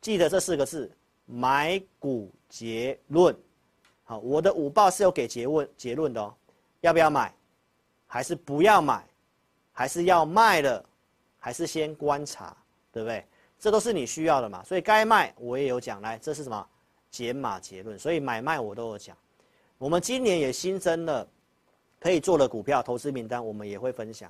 [0.02, 0.92] 记得这四个字。
[1.32, 3.34] 买股结论，
[4.04, 6.34] 好，我的午报是有给结论结论的哦，
[6.82, 7.34] 要不要买，
[8.06, 9.02] 还是不要买，
[9.72, 10.84] 还是要卖了，
[11.40, 12.56] 还是先观察，
[12.92, 13.26] 对不对？
[13.58, 16.68] 这都是你需要的嘛，所以该卖我也有讲，来，这是什么
[17.10, 19.16] 减码结论，所以买卖我都有讲。
[19.78, 21.26] 我们今年也新增了
[21.98, 24.30] 可以做的股票投资名单，我们也会分享。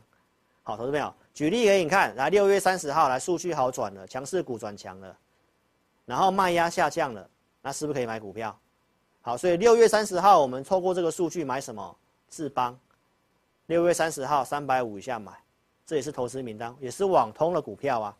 [0.61, 5.17] 好，投资朋友，举例给你看，来六月三十号来数据好转了，强势股转强了。
[6.11, 7.25] 然后卖压下降了，
[7.61, 8.53] 那是不是可以买股票？
[9.21, 11.97] 好，所以六月三十号我们透过这个数据买什么？
[12.29, 12.77] 智邦。
[13.67, 15.31] 六月三十号三百五以下买，
[15.85, 18.17] 这也是投资名单，也是网通的股票啊。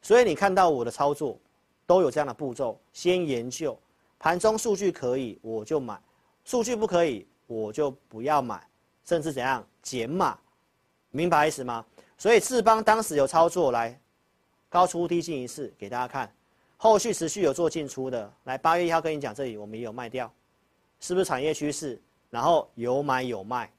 [0.00, 1.38] 所以你看到我的操作
[1.84, 3.78] 都有这样的步骤：先研究
[4.18, 5.96] 盘中数据可以，我就买；
[6.46, 8.66] 数据不可以，我就不要买。
[9.04, 10.38] 甚至怎样减码，
[11.10, 11.84] 明白意思吗？
[12.16, 14.00] 所以智邦当时有操作来
[14.70, 16.32] 高出低进一次给大家看，
[16.84, 20.30] 后续持续有做进出的，来八月一号跟你讲，这里我们也有卖掉，
[21.00, 21.98] 是不是产业趋势？
[22.28, 23.72] 然后有买有卖，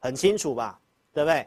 [0.00, 0.80] 很清楚吧？
[1.14, 1.46] 对不对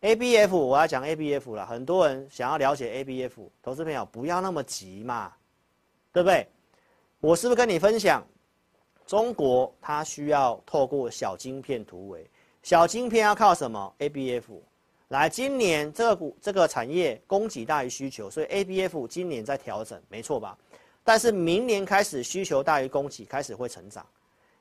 [0.00, 5.32] ？ABF 我要讲 ABF 了，很多人想要了解 ABF，投资朋友不要那么急嘛，
[6.12, 6.48] 对不对？
[7.20, 8.26] 我是不是跟你分享，
[9.06, 12.28] 中国它需要透过小晶片突围，
[12.64, 14.42] 小晶片要靠什么？ABF。
[15.12, 20.56] 来，今年这个股这个产业供给大于需求，所以 ABF 今年在调整，没错吧？
[21.04, 24.06] 但是明年开始需求大于供给，开始会成长。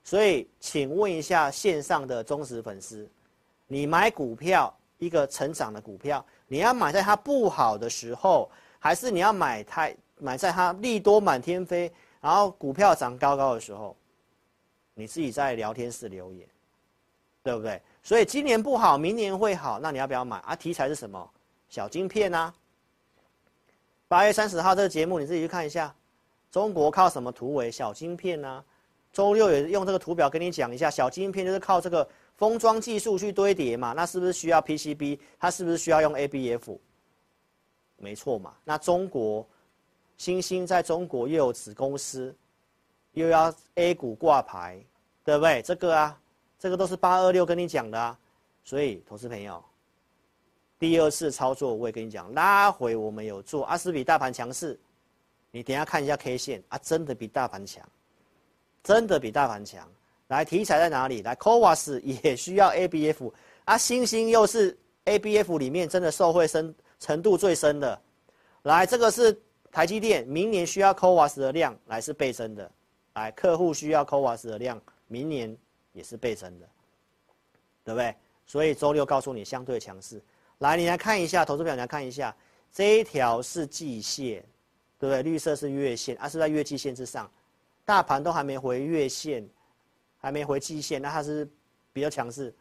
[0.04, 3.10] 所以，请问一下线上的忠实粉丝，
[3.66, 13.96] 你买股票一个成长的股票，你要买在它不好的时候，还是你要买它买在它利多满天飞，然后股票涨高高的时候？
[14.96, 16.46] 你自己在聊天室留言，
[17.42, 17.82] 对不对？
[18.04, 20.56] 所以今年不好，明年会好，那你要不要买啊？
[20.56, 21.30] 题材是什么？
[21.70, 22.54] 小晶片啊。
[24.08, 25.94] 八月三十号这个节目你自己去看一下，
[26.52, 27.72] 中国靠什么突围？
[27.72, 28.64] 小晶片啊。
[29.14, 35.20] 周六也用这个图表跟你讲一下，小晶片就是靠这个封装技术去堆叠嘛，那是不是需要 PCB？
[35.38, 36.78] 它是不是需要用 ABF？
[37.98, 38.54] 没错嘛。
[38.64, 39.46] 那中国
[40.18, 42.34] 新兴在中国又有子公司，
[43.14, 44.80] 又要 A 股挂牌，
[45.24, 45.62] 对不对？
[45.62, 46.18] 这个啊。
[46.62, 48.16] 这个都是八二六跟你讲的啊，
[48.64, 49.64] 所以投资朋友，
[50.78, 54.80] 第二次操作我也跟你讲，拉回我们有做，啊是比大盘强势，
[55.50, 57.84] 你等下看一下 K 线啊，真的比大盘强，
[58.84, 59.90] 真的比大盘强。
[60.28, 61.24] 来，题材在哪里？
[61.24, 63.34] 来 c o v a s 也需要 ABF
[63.66, 68.00] 啊，星星又是 ABF 里面真的受惠深程度最深的。
[68.62, 69.36] 来，这个是
[69.72, 72.72] 台积电，明年需要 c o v a s 的量来是倍增的，
[73.16, 75.58] 来，客户需要 c o v a s 的量，明年。
[75.94, 76.68] 也是倍增的，
[77.84, 78.16] 对不对？
[78.46, 80.22] 所以周六告诉你相对强势。
[80.60, 82.36] 来，你来看一下投资表，你来看一下，
[82.72, 84.44] 这一条是季线，
[85.00, 85.24] 对不对？
[85.24, 87.30] 绿色是月线，啊，是在月季线之上，
[87.84, 89.48] 大盘都还没回月线，
[90.20, 91.50] 还没回季线，那它是
[91.92, 92.54] 比较强势，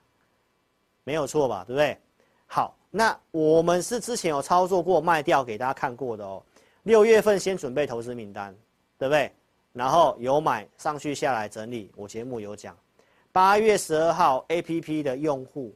[1.05, 1.65] 没有错吧？
[1.67, 1.99] 对不对？
[2.47, 6.43] 好，那我们是之前有操作过卖掉给大家看过的哦。
[6.85, 8.57] 六月份先准备投资名单，
[8.99, 9.31] 对不对？
[9.73, 12.77] 然后有买上去下来整理，我节目有讲。
[13.33, 15.73] 八月十二号，APP 的用户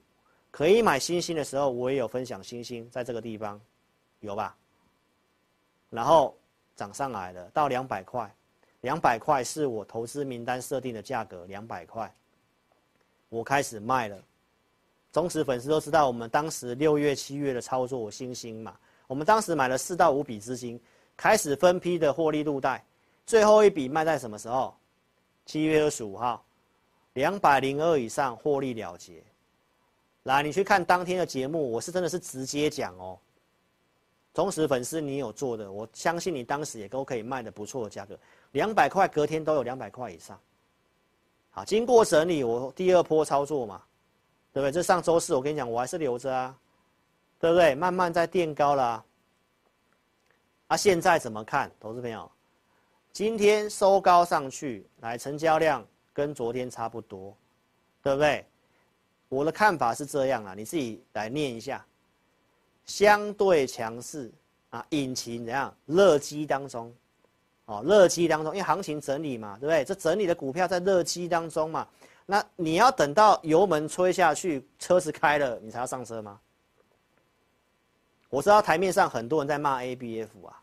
[0.50, 3.60] 可以买星星的时候，我也有分享星星在这个地方，
[4.18, 4.56] 有吧？
[5.88, 6.36] 然后
[6.74, 8.28] 涨上来了，到两百块，
[8.80, 12.12] 两百块是我投资名单设定的价格，两百块，
[13.28, 14.20] 我开始卖了。
[15.12, 20.80] 忠实粉丝都知道，我们当时六月、七月的操作星星嘛，我们当时买了四到五笔资金，
[21.16, 22.84] 开始分批的获利入袋，
[23.24, 24.74] 最后一笔卖在什么时候？
[25.46, 26.44] 七月二十五号。
[27.14, 29.22] 两百零二以上获利了结，
[30.24, 33.18] 来，你去看当天的节目，我是真的是直接讲哦。
[34.32, 38.18] 忠实粉丝，你有做的，我相信你当时也都可以卖的不错的价格，
[38.50, 40.38] 两百块隔天都有两百块以上。
[41.50, 43.80] 好，经过整理，我第二波操作嘛，
[44.52, 44.72] 对不对？
[44.72, 46.58] 这上周四我跟你讲，我还是留着啊，
[47.38, 47.76] 对不对？
[47.76, 49.04] 慢慢在垫高了啊，
[50.66, 52.28] 啊，现在怎么看，投资朋友？
[53.12, 55.86] 今天收高上去，来成交量。
[56.14, 57.36] 跟昨天差不多，
[58.02, 58.46] 对不对？
[59.28, 61.84] 我的看法是这样啊，你自己来念一下。
[62.86, 64.30] 相对强势
[64.70, 65.74] 啊，引擎怎样？
[65.86, 66.94] 热机当中，
[67.64, 69.84] 哦，热机当中，因为行情整理嘛，对不对？
[69.84, 71.88] 这整理的股票在热机当中嘛，
[72.26, 76.38] 那你要等到油门吹下去，车子开了，你才要上车吗？
[78.28, 80.62] 我知道台面上很多人在骂 ABF 啊，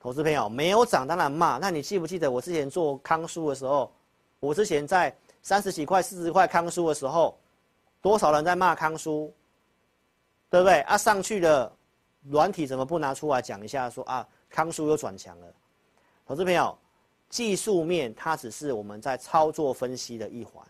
[0.00, 1.58] 投资朋友没有涨当然骂。
[1.58, 3.92] 那你记不记得我之前做康叔的时候？
[4.40, 7.38] 我之前在三十几块、四十块康叔的时候，
[8.00, 9.32] 多少人在骂康叔，
[10.50, 10.80] 对不对？
[10.82, 11.72] 啊，上去了，
[12.30, 14.04] 软体怎么不拿出来讲一下说？
[14.04, 15.46] 啊，康叔又转强了。
[16.26, 16.76] 投资朋友，
[17.28, 20.66] 技术面它只是我们在操作分析的一环，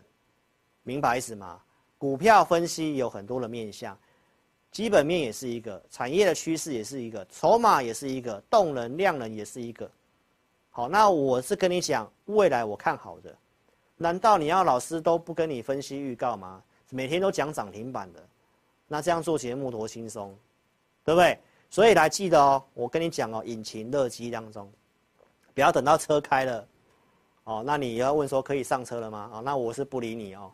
[0.83, 1.61] 明白意思吗？
[1.97, 3.97] 股票分析有很多的面向，
[4.71, 9.89] 基本面也是一个，产业的趋势也是一个，筹码也是一个，动能、量能也是一个。
[10.69, 13.33] 好，那我是跟你讲未来我看好的。
[13.97, 16.61] 难道你要老师都不跟你分析预告吗？
[16.91, 18.23] 每天都讲涨停板的，
[18.87, 20.37] 那这样做节目多轻松，
[21.03, 21.37] 对不对？
[21.69, 24.71] 所以来记得哦，我跟你讲哦，引擎热机当中，
[25.53, 26.67] 不要等到车开了，
[27.45, 29.29] 哦，那你要问说可以上车了吗？
[29.33, 30.51] 哦，那我是不理你哦，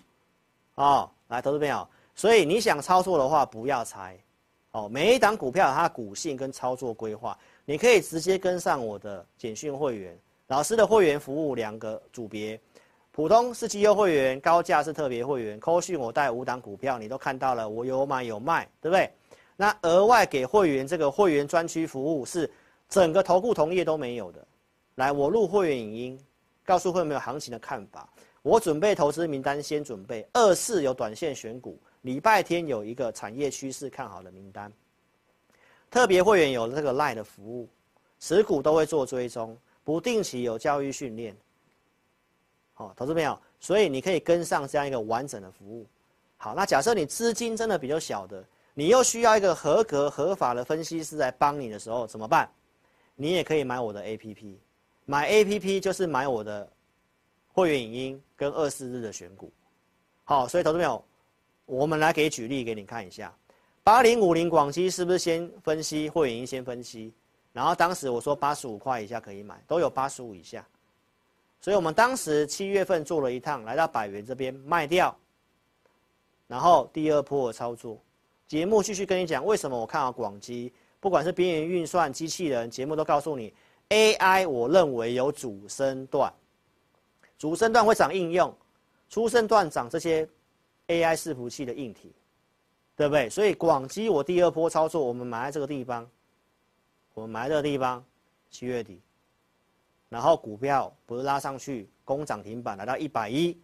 [0.75, 4.17] 哦，来，投资朋友，所以你想操作的话，不要猜，
[4.71, 10.17] 哦，每一档股票它的股性跟操作规划，你可以直接跟上我的简讯会员，
[10.47, 12.59] 老师的会员服务两个组别。
[13.14, 15.59] 普通是基优会员，高价是特别会员。
[15.59, 19.12] 扣讯我带五档股票，你都看到了，我有买有卖，对不对？
[19.57, 22.49] 那额外给会员这个会员专区服务是
[22.88, 24.47] 整个投顾同业都没有的。
[24.95, 26.20] 来，我录会员影音，
[26.64, 28.09] 告诉会员没有行情的看法。
[28.43, 34.72] 我准备投资名单，先准备二四有短线选股，礼拜天有一个产业趋势看好的名单。
[35.91, 37.68] 特别会员有这个 LINE 的服务，
[38.20, 41.36] 持股都会做追踪，不定期有教育训练。
[42.82, 45.86] 哦，投资朋友，所以你可以跟上这样一个完整的服务。
[46.38, 52.49] 好，那假设你资金真的比较小的，你又需要一个合格合法的分析师来帮你的时候，怎么办？
[53.15, 54.55] 你也可以买我的 APP，
[55.05, 56.67] 买 APP 就是买我的
[57.53, 59.51] 会员影音跟二四日的选股。
[60.23, 61.03] 好，所以投资朋友，
[61.67, 63.32] 我们来给举例给你看一下。
[63.84, 67.13] 八零五零广西是不是先分析会员音先分析，
[67.51, 70.65] 然后当时我说八十五块以下可以买，都有八十五以下，
[71.62, 75.16] 所以我们当时七月份做了一趟，来到百元这边卖掉，
[76.47, 78.01] 然后第二波的操作，
[78.47, 83.53] 节目继续跟你讲为什么我看好广基，不管是边缘运算、机器人，节目都告诉你
[83.89, 86.34] ，AI 我认为有主升段，
[87.38, 88.53] 主升段会涨应用，
[89.09, 90.28] 初升段涨这些
[90.88, 92.12] AI 伺服器的硬体。
[92.93, 93.28] 对不对？
[93.28, 96.07] 所以广基我第二波操作，我们买在这个地方，
[97.16, 98.03] 我们买在这个地方，
[98.51, 98.99] 七月底，
[100.12, 103.57] 然后股票不是拉上去攻涨停板来到一百一，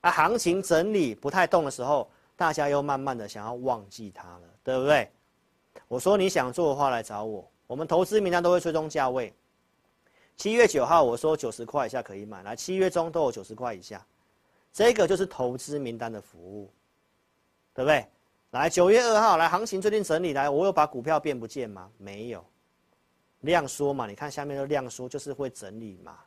[0.00, 5.10] 啊，行情整理不太动的时候，大家又慢慢的想要忘记它了，对不对？
[5.86, 9.34] 我说你想做的话来找我，我们投资名单都会追踪价位。
[10.34, 14.02] 七月九号我说九十块以下可以买，来七月中都有九十块以下，
[14.72, 16.72] 这个就是投资名单的服务，
[17.74, 18.06] 对不对？
[18.52, 21.90] 来九月二号，来行情最近整理来，我有把股票变不见吗？
[21.98, 22.42] 没有，
[23.40, 26.18] 量缩嘛，你看下面的量缩就是会整理嘛。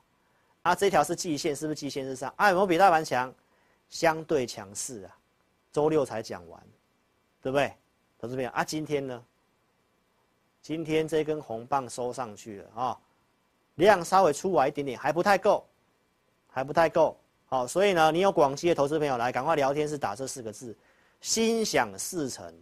[0.61, 2.33] 啊，这条是季线，是不是季线之上？
[2.35, 3.33] 啊，有没有比大盘强？
[3.89, 5.15] 相对强势啊。
[5.71, 6.61] 周六才讲完，
[7.41, 7.73] 对不对？
[8.19, 9.23] 投资朋友啊，今天呢？
[10.61, 12.99] 今天这根红棒收上去了啊、
[13.75, 15.65] 量稍微出来一点点，还不太够，
[16.49, 17.17] 还不太够。
[17.45, 20.75] 好、所以呢，你有广西的投资朋友来，赶快聊天室打这四个字。
[21.21, 22.53] 心想事成，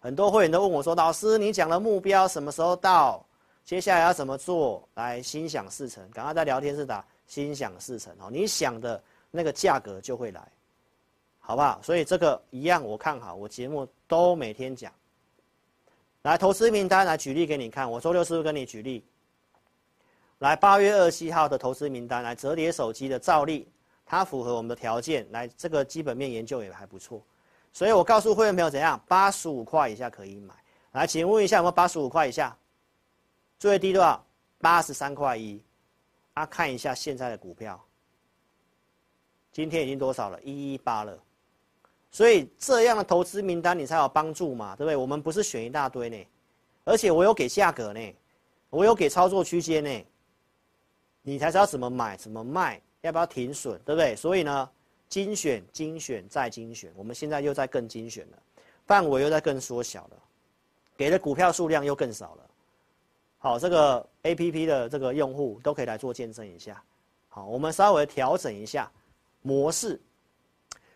[0.00, 3.24] 很多会员都问我说：“老师，你讲的目标什么时候到？
[3.64, 10.40] 接下来要怎么做？”来，心想事成，赶快在聊天室打“心想事成”哦，你想的那个价格就会来，
[11.38, 11.80] 好不好？
[11.82, 14.92] 所以这个一样，我看好，我节目都每天讲。
[16.22, 19.04] 来，投资名单来举例给你看，我周六是不是跟你举例？
[20.38, 23.68] 来，八月二十七号的投资名单，来折叠手机的兆利，
[24.04, 27.22] 它符合我们的条件，来这个基本面研究也还不错。
[27.72, 30.54] 所以我告诉会员朋友怎样，八十五块以下可以买。
[30.92, 32.56] 来，请问一下有没有八十五块以下？
[33.62, 34.26] 最低多少？
[34.58, 35.62] 八十三块一。
[36.34, 37.80] 啊，看一下现在的股票，
[39.52, 40.42] 今天已经多少了？
[40.42, 41.16] 一一八了。
[42.10, 44.96] 所以这样的投资名单你才有帮助嘛，对不对？
[44.96, 46.26] 我们不是选一大堆呢，
[46.82, 48.00] 而且我有给价格呢，
[48.68, 50.06] 我有给操作区间呢，
[51.22, 54.16] 你才知道怎么买，怎么卖，要不要停损，对不对？
[54.16, 54.68] 所以呢。
[55.08, 58.38] 精选、精选再精选，我们现在又在更精选了，
[58.86, 60.16] 范围又在更缩小了，
[60.96, 62.50] 给的股票数量又更少了。
[63.42, 66.80] 好，这个 APP 的这个用户都可以来做见证一下。
[67.28, 68.88] 好，我们稍微调整一下
[69.42, 70.00] 模式。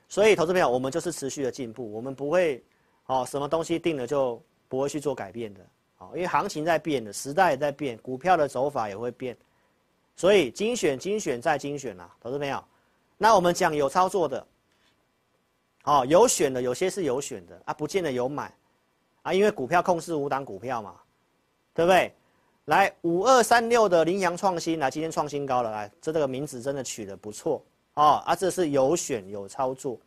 [0.06, 2.62] 所以，投资朋友，我们就是持续的进步，我们不会，
[3.06, 5.60] 哦，什么东西定了就不会去做改变的。
[5.96, 9.36] 好，因为行情在变的，时代也在变，股票的走法也会变，
[10.14, 12.62] 所以精选、精选再精选啊，投资朋友。
[13.18, 14.46] 那我们讲有操作的，
[15.82, 18.54] 哦，有选的，有些是有选的啊，不见得有买，
[19.22, 20.94] 啊，因为股票控制五档股票嘛，
[21.74, 22.14] 对不对？
[22.66, 27.64] 来五二三六的羚羊创新，来今天创新高了，来这这个名字真的取得不错
[27.94, 29.98] 哦，啊，这是有选有操作。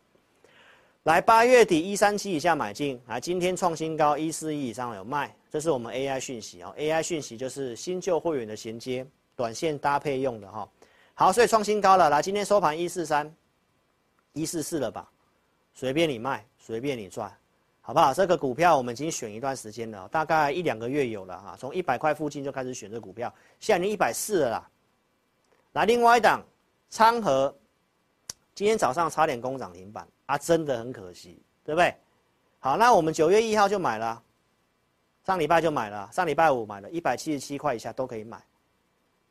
[1.04, 10.68] 来八月底一三七以下买进，来今天创新高一四一以上有卖，这是我们 AI 讯息哦，AI 讯息就是新旧会员的衔接，短线搭配用的哈。
[11.14, 13.34] 好，所以创新高了，来，今天收盘一四三，
[14.34, 15.10] 一四四了吧？
[15.72, 17.34] 随便你卖，随便你赚，
[17.82, 18.12] 好不好？
[18.14, 24.70] 这个股票我们已经选一段时间了，大概一两个月有了哈，从一百块附近就开始选这股票，现在已经一百四了啦。
[25.72, 26.42] 来，另外一档
[26.90, 27.54] 昌河，
[28.54, 31.94] 今天早上差点攻涨停板啊，真的很可惜，对不对？
[32.58, 34.22] 好，那我们九月一号就买了，
[35.24, 38.40] 上礼拜就买了，上礼拜五买了，一百七十七块以下都可以买，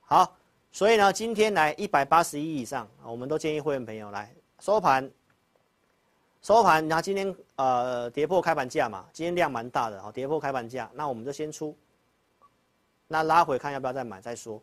[0.02, 0.36] 好。
[0.72, 5.10] 所以呢，今天来一百八十一以上，我们都建议会员朋友来收盘。
[6.42, 11.76] 收盘，然后今天呃跌破开盘价嘛，今天量蛮大的，好，跌破开盘价，那我们就先出。
[13.08, 14.62] 那拉回看要不要再买再说。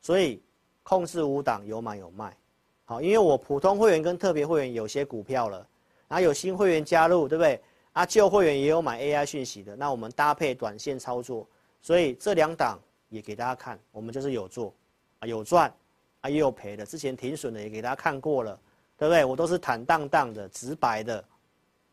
[0.00, 0.40] 所以
[0.82, 2.36] 控制五档有买有卖，
[2.84, 5.66] 好，因为我普通会员跟特别会员有些股票了，
[6.08, 7.60] 然后有新会员加入，对不对？
[7.92, 11.46] 啊，旧会员也有买 AI 讯息的，那我们搭配短线操作，
[11.82, 12.78] 所以这两档
[13.08, 14.72] 也给大家看，我们就是有做，
[15.18, 15.72] 啊有赚，
[16.20, 18.58] 啊也有赔的，之前停损的也给大家看过了，
[18.98, 19.24] 对不对？
[19.24, 21.24] 我都是坦荡荡的、直白的，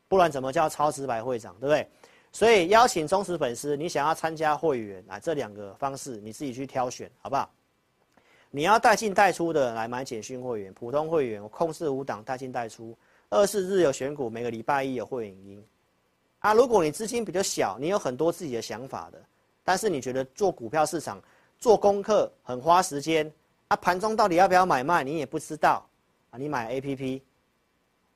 [0.07, 1.87] 不然怎么叫超直白会长，对不对？
[2.31, 7.49] 所以邀请忠实粉丝，你想要参加会员啊，这两个方式你自己去挑选，好不好？
[8.49, 12.97] 你要带进带出的来买简讯会员、普通会员，我控制五档带进带出，
[13.29, 15.63] 二四日有选股，每个礼拜一有会员音。
[16.39, 19.19] 啊，如果你资金比较小，你有很多自己的想法的，
[19.63, 21.21] 但是你觉得做股票市场
[21.57, 23.31] 做功课很花时间，
[23.69, 25.87] 啊，盘中到底要不要买卖你也不知道，
[26.37, 27.21] 你买 APP，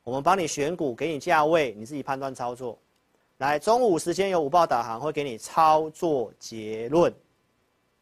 [0.03, 2.78] 我们帮你选股，给你价位，你自己判断操作。
[3.38, 7.13] 来，中午时间有午报导航会给你操作结论，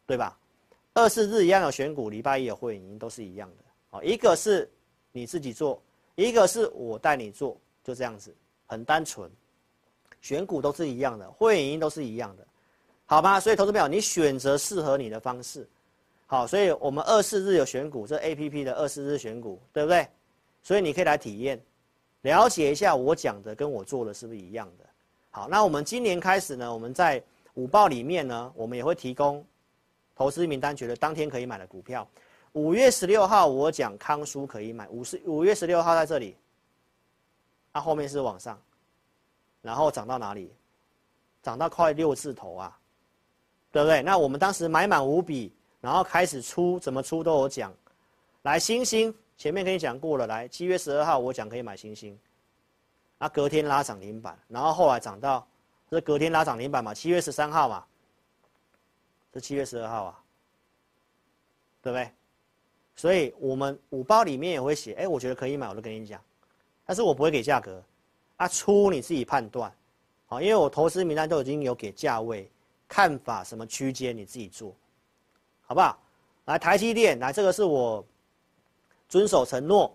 [0.06, 0.38] 对吧？
[0.94, 3.56] 二四日一样有选股，礼拜一有会员，都是一样的。
[3.90, 4.70] 哦，一个是
[5.12, 5.82] 你自己做，
[6.14, 7.54] 一个是我带你做，
[7.84, 8.34] 就这样子，
[8.66, 9.30] 很单纯。
[10.22, 12.46] 选股都是一样的，会员都是一样的，
[13.04, 13.38] 好吗？
[13.38, 15.68] 所以投资朋友，你选择适合你的方式。
[16.26, 20.06] 好，所以我们二四日有选股，这 APP 的二四日选股，对不对？
[20.62, 21.60] 所以你可以来体验，
[22.22, 24.84] 了解一下我讲的跟我做的是不是一样的。
[25.30, 27.22] 好，那我们今年开始呢，我们在
[27.54, 29.44] 午报里面呢，我们也会提供。
[30.16, 32.08] 投资名单觉得当天可以买的股票，
[32.54, 36.34] 五月十六号我讲康舒可以买，五十五月十六号在这里，
[37.70, 38.58] 它、啊、后面是往上，
[39.60, 40.50] 然后涨到哪里？
[41.42, 42.78] 涨到快六字头啊，
[43.70, 44.02] 对不对？
[44.02, 47.72] 那我们当时买满五笔，然后开始出，怎么出都有讲。
[48.42, 52.18] 来星星前面跟你讲过了，来七月十二号我讲可以买星星，
[53.18, 55.46] 啊隔天拉涨停板，然后后来涨到，
[55.90, 57.84] 这隔天拉涨停板嘛，七月十三号嘛。
[59.34, 60.18] 是七月十二号啊，
[61.82, 62.10] 对不对？
[62.94, 66.18] 所以我们五包里面也会写，哎，我觉得可以买，我都跟你讲，
[66.86, 67.82] 但是我不会给价格，
[68.38, 69.70] 啊，出你自己判断，
[70.24, 72.50] 好，因为我投资名单都已经有给价位、
[72.88, 74.74] 看法什么区间，你自己做，
[75.66, 75.98] 好不好？
[76.46, 78.04] 来，台积电，来，这个是我
[79.08, 79.94] 遵守承诺，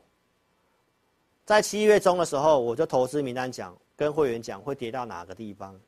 [1.45, 5.79] 在七月中的时候，我就投资名单讲，跟会员讲会跌到哪个地方。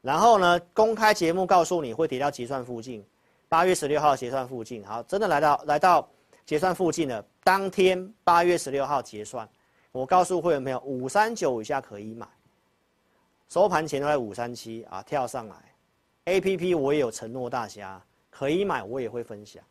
[0.00, 3.04] 然后呢，公开节目告诉你会跌到结算附近，
[3.48, 4.82] 八月十六号结算附近。
[4.84, 6.08] 好，真的来到来到
[6.46, 7.24] 结算附近了。
[7.44, 9.46] 当天八月十六号结算，
[9.92, 12.26] 我告诉会员朋友，五三九以下可以买。
[13.48, 15.56] 收盘前都在五三七啊，跳上来。
[16.24, 18.02] A P P 我也有承诺大家
[18.32, 19.62] 可以买，我也会分享。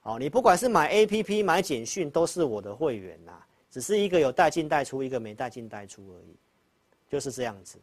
[0.00, 3.32] 好，你不管是买 A P P 买简讯，都是我的会员呐，
[3.70, 6.36] 只是一个有带进带出，一个没带进带出而已，
[7.10, 7.76] 就是这样子。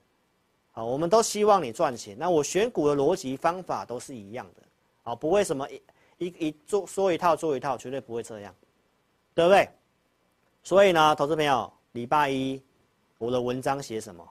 [0.71, 2.17] 好，我们都希望你赚钱。
[2.17, 4.63] 那我选股的逻辑方法都是一样的，
[5.03, 5.81] 啊，不会什么一
[6.17, 8.55] 一一做说一套做一套，绝对不会这样，
[9.33, 9.67] 对不对？
[10.63, 12.59] 所以呢，投资朋友，礼拜一
[13.17, 14.27] 我的文章写什么？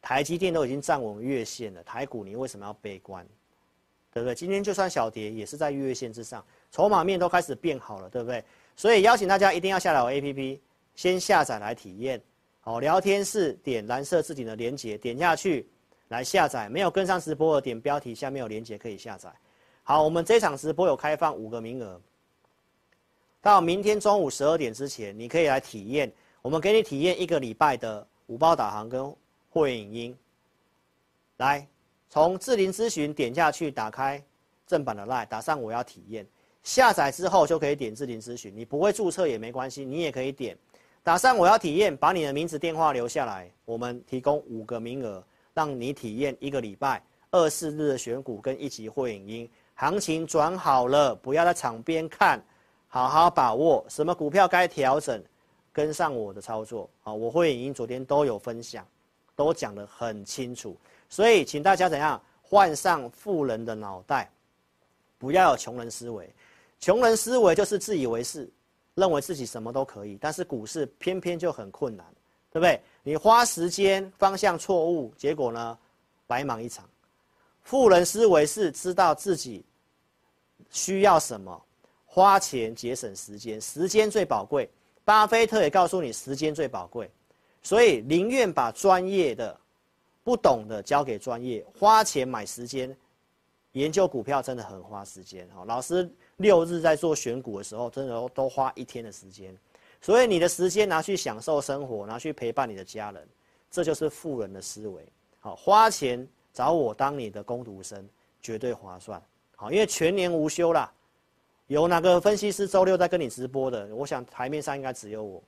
[0.00, 3.26] 台积电都已经站稳月线了，台股你为什么要悲观？
[4.14, 4.34] 对不对？
[4.34, 8.42] 今天就算小跌，也是在月线之上，筹码面都开始变好了，对不对？
[8.76, 10.60] 所以邀请大家一定要下载我 APP，
[10.94, 12.22] 先下载来体验。
[12.60, 15.66] 好，聊天室点蓝色置顶的连接，点下去
[16.08, 16.68] 来下载。
[16.68, 19.28] 没有跟上直播的，点标题下面有连接可以下载。
[19.82, 22.00] 好，我们这场直播有开放五个名额，
[23.42, 26.10] 到明天中午十二点之前，你可以来体验。
[26.40, 29.14] 我们给你体验一个礼拜的五包导航跟
[29.50, 30.18] 会员影音。
[31.38, 31.66] 来，
[32.14, 34.22] 从智霖咨询点下去，打开
[34.68, 36.24] 正版的 LINE，打上我要体验。
[36.62, 40.56] 下载之后就可以点智霖咨询，你不会注册也没关系，你也可以点。
[41.02, 45.20] 打上我要体验，把你的名字、电话留下来，我们提供五个名额，
[45.54, 47.02] 让你体验一个礼拜
[47.32, 49.50] 二四日的选股跟一级会影音。
[49.74, 52.40] 行情转好了，不要在场边看，
[52.86, 55.20] 好好把握什么股票该调整，
[55.72, 56.88] 跟上我的操作。
[57.00, 58.86] 好，我会影音昨天都有分享，
[59.34, 60.76] 都讲得很清楚，
[61.08, 64.30] 所以请大家怎样换上富人的脑袋，
[65.18, 66.28] 不要有穷人思维。
[66.80, 68.50] 穷人思维就是自以为是。
[68.96, 72.06] 认为自己什么都可以，但是股市偏偏就很困难，
[72.52, 72.80] 对不对？
[73.02, 75.76] 你花时间方向错误，结果呢，
[76.28, 76.88] 白忙一场。
[77.64, 79.64] 富人思维是知道自己
[80.70, 81.60] 需要什么，
[82.06, 84.70] 花钱节省时间，时间最宝贵。
[85.04, 87.10] 巴菲特也告诉你，时间最宝贵，
[87.64, 89.58] 所以宁愿把专业的、
[90.24, 92.96] 不懂的交给专业，花钱买时间。
[93.72, 96.10] 研究股票真的很花时间，哈，老师。
[96.38, 99.56] 六日在做选股的时候，真的都都花一天的时间，
[100.00, 103.28] 所以你的时间拿去享受生活，拿去陪伴你的家人，
[103.70, 105.06] 这就是富人的思维。
[105.38, 108.04] 好，花钱找我当你的工读生，
[108.42, 109.22] 绝对划算。
[109.54, 110.92] 好，因为全年无休啦，
[111.68, 113.86] 有哪个分析师周六在跟你直播的？
[113.94, 115.40] 我想台面上应该只有我，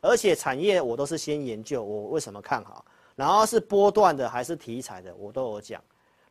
[0.00, 2.82] 而且产业我都是先研究我为什么看好，
[3.20, 5.78] 然后是波段的还是题材的，我都有讲。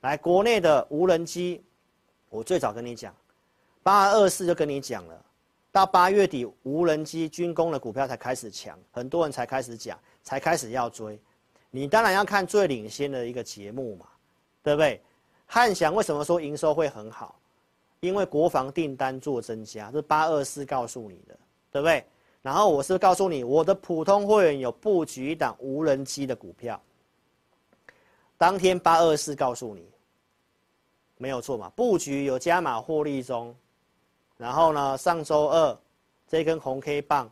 [0.02, 1.64] 来，国内的无人机，
[2.32, 3.14] 我最早跟你讲，
[3.84, 5.26] 八二四就跟你讲了，
[5.72, 11.22] 到八月底无人机军工的股票才开始强，很多人才开始讲，才开始要追。
[11.70, 14.08] 你当然要看最领先的一个节目嘛，
[14.64, 15.00] 对不对？
[15.46, 17.40] 汉翔为什么说营收会很好？
[18.00, 21.38] 因为国防订单做增加，是八二四告诉你的，
[21.72, 22.04] 对不对？
[22.42, 26.82] 然后我是告诉你，我的普通会员有布局一档无人机的股票。
[28.38, 29.86] 当天八二四告诉你，
[31.18, 31.70] 没有错嘛？
[31.76, 33.54] 布局有加码获利中，
[34.38, 35.78] 然后呢，上周二
[36.28, 37.30] 这根红 K 棒，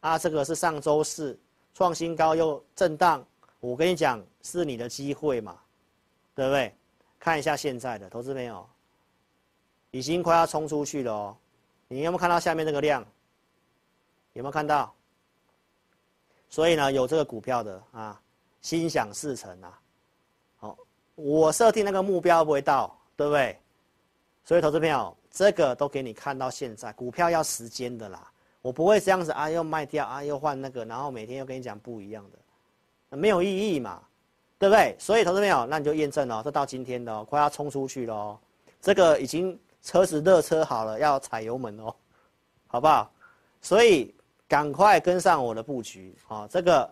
[0.00, 1.36] 啊，这个是上周四
[1.74, 3.26] 创新高又震荡，
[3.58, 5.58] 我跟你讲是你的机会嘛，
[6.34, 6.72] 对不对？
[7.18, 8.66] 看一下现在的投资朋友。
[9.90, 11.36] 已经快要冲出去了哦，
[11.86, 13.04] 你有没有看到下面那个量？
[14.32, 14.92] 有没有看到？
[16.48, 18.20] 所以呢，有这个股票的啊，
[18.60, 19.78] 心想事成啊。
[20.56, 20.78] 好，
[21.14, 23.58] 我设定那个目标不会到，对不对？
[24.44, 28.30] 所以投资朋友，这个都给你看到现在，股票要时间的啦。
[28.60, 34.02] 我不会这样子啊，又卖掉啊，又换那个，然后每天又跟你讲不一样的，没有意义嘛，
[34.58, 34.96] 对不对？
[34.98, 38.38] 所以投资朋友，那你就验证了，这到今天的快要冲出去了哦，
[38.80, 39.58] 这个已经。
[39.84, 41.92] 车子热车好了，要踩油门哦，
[42.68, 43.10] 好不好？
[43.60, 44.14] 所以
[44.52, 46.46] 赶快跟上我的布局啊！
[46.46, 46.86] 这个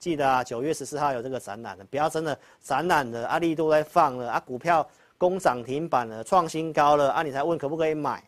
[0.00, 4.84] 记得啊，九月十四号有这个展览的，不要真的展览的阿力都在放了啊，股票
[5.16, 8.20] 攻涨停板了，创新高了啊，你才问可不可以买？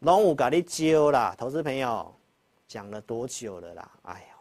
[0.00, 2.14] 龙五咖你揪啦，投资朋友
[2.68, 3.90] 讲了多久了啦？
[4.02, 4.36] 哎呦，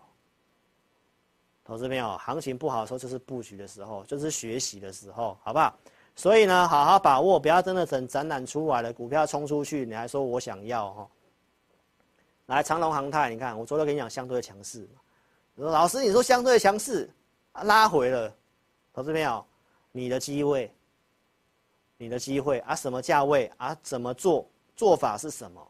[1.64, 5.74] 投资朋友，行情不好的时候就是布局的时候，就是学习的时候，好不好？
[6.14, 11.08] 所以呢，好好把握，不要真的等展览出来了，股票冲出去，你还说我想要哈？
[12.50, 14.90] 来长隆航太，你看我昨天跟你讲相对强势，
[15.54, 17.08] 老师你说相对强势，
[17.62, 18.36] 拉回了，
[18.92, 19.46] 投资朋友，
[19.92, 20.74] 你的机会，
[21.98, 23.78] 你的机会啊，什么价位啊？
[23.84, 24.50] 怎么做？
[24.76, 25.66] 做法是什么？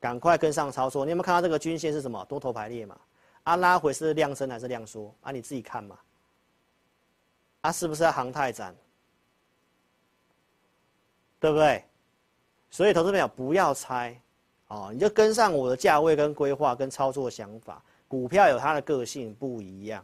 [0.00, 1.04] 赶快跟上操作。
[1.04, 2.24] 你有没有看到这个均线是什么？
[2.24, 2.98] 多头排列嘛？
[3.42, 5.14] 啊，拉回是量增还是量缩？
[5.20, 5.98] 啊，你自己看嘛。
[7.60, 8.74] 啊，是不是要航太展？
[11.38, 11.84] 对不对？
[12.70, 14.18] 所以投资朋友不要猜，
[14.68, 17.82] 哦，你就跟上我的价位跟规划跟操作想法。
[18.06, 20.02] 股票有它的个性不一样，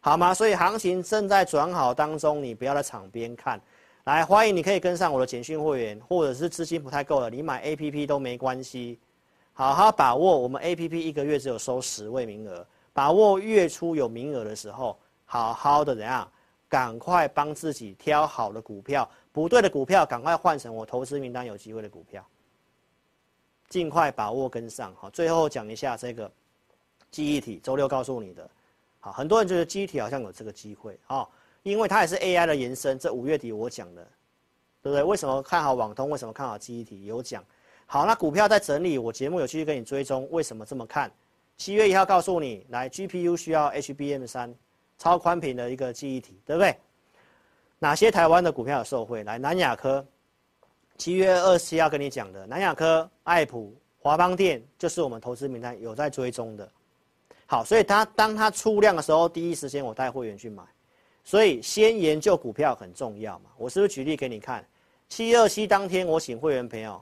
[0.00, 0.32] 好吗？
[0.32, 3.60] 所以行情正在转好当中，你不要在场边看。
[4.04, 8.98] 来，欢迎你可以跟上我的简讯会员，或者是资金不太够了，你买 APP 都没关系。
[9.52, 16.26] 好好把握我们 APP 一个月只有收十位名额，把握月初有名额的时候，好好的怎样？
[16.66, 19.08] 赶快帮自己挑好的股票。
[19.32, 22.24] 不对的股票，赶快换成我投资名单有机会的股票，
[23.68, 24.94] 尽快把握跟上。
[24.96, 26.30] 好，最后讲一下这个
[27.10, 28.48] 记忆体，周六告诉你的。
[29.00, 31.28] 好，很多人觉得记忆体好像有这个机会，啊，
[31.62, 32.98] 因为它也是 AI 的延伸。
[32.98, 34.02] 这五月底我讲的，
[34.82, 35.02] 对不对？
[35.02, 36.10] 为什么看好网通？
[36.10, 37.04] 为什么看好记忆体？
[37.04, 37.44] 有讲。
[37.86, 40.28] 好，那股票在整理，我节目有继续跟你追踪。
[40.30, 41.10] 为什么这么看？
[41.56, 44.54] 七月一号告诉你，来 GPU 需要 HBM 三
[44.98, 46.76] 超宽频的一个记忆体，对不对？
[47.78, 49.22] 哪些台湾的股票有受惠？
[49.24, 50.04] 来，南亚科，
[50.98, 56.68] 七月二十七号跟你讲的，南亚科、爱普、华邦电，就是我们投资名单有在追踪的。
[57.46, 60.62] 好，所以它当它出量的时候，第一时间我带会员去买。
[61.22, 63.50] 所以先研究股票很重要嘛。
[63.56, 64.66] 我是不是举例给你看？
[65.08, 67.00] 七二七当天我请会员朋友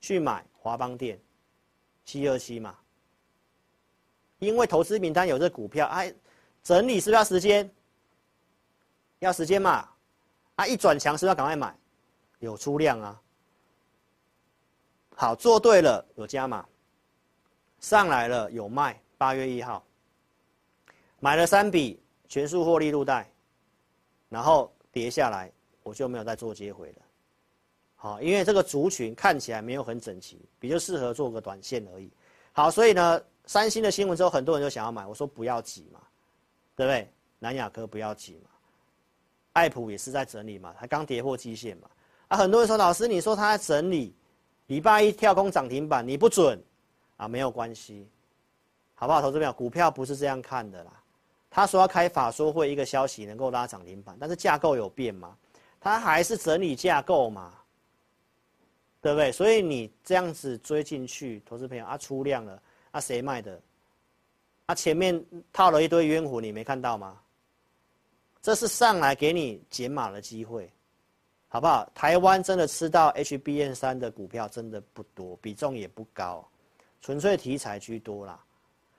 [0.00, 1.18] 去买华邦电，
[2.04, 2.76] 七二七嘛，
[4.40, 6.12] 因为投资名单有这股票，哎，
[6.64, 7.70] 整理是不是要时间？
[9.20, 9.88] 要时间嘛。
[10.56, 11.74] 啊、一转强是不是要赶快买？
[12.40, 13.22] 有出量啊，
[15.14, 16.66] 好，做对了有加码，
[17.78, 19.00] 上来了有卖。
[19.16, 19.84] 八月一号
[21.18, 23.30] 买了三笔，全数获利入袋，
[24.30, 27.02] 然后跌下来，我就没有再做接回了。
[27.96, 32.10] 好，因为这个族群看起来没有很整齐，比较适合做个短线而已。
[32.52, 36.00] 好，所以呢，三星的新闻之后，很多人就想要买，我说不要急嘛，
[36.74, 37.12] 对不对？
[37.38, 38.48] 南亚科不要急嘛。
[39.52, 41.90] 爱普也是在整理嘛，它刚跌破基线嘛，
[42.30, 44.14] 啊，很多人说老师，你说他在整理，
[44.68, 46.56] 礼拜一跳空涨停板，你不准，
[47.16, 48.08] 啊，没有关系，
[48.94, 49.20] 好不好？
[49.20, 50.92] 投资朋友，股票不是这样看的啦，
[51.50, 55.36] 他说要开法说会，一个消息能够拉涨停板，但是架构有变吗？
[55.80, 57.52] 他还是整理架构嘛，
[59.00, 59.32] 对不对？
[59.32, 62.62] 所以你这样子追进去，投资朋友啊，出量了，
[62.92, 63.60] 啊，谁卖的？
[64.66, 65.20] 啊，前面
[65.52, 67.18] 套了一堆冤魂，你没看到吗？
[68.40, 70.70] 这是上来给你减码的机会，
[71.52, 71.84] 好不好？
[71.92, 76.48] 台湾真的吃到 HBN 三的股票真的不多，比重也不高，
[77.02, 78.40] 纯粹题材居多啦。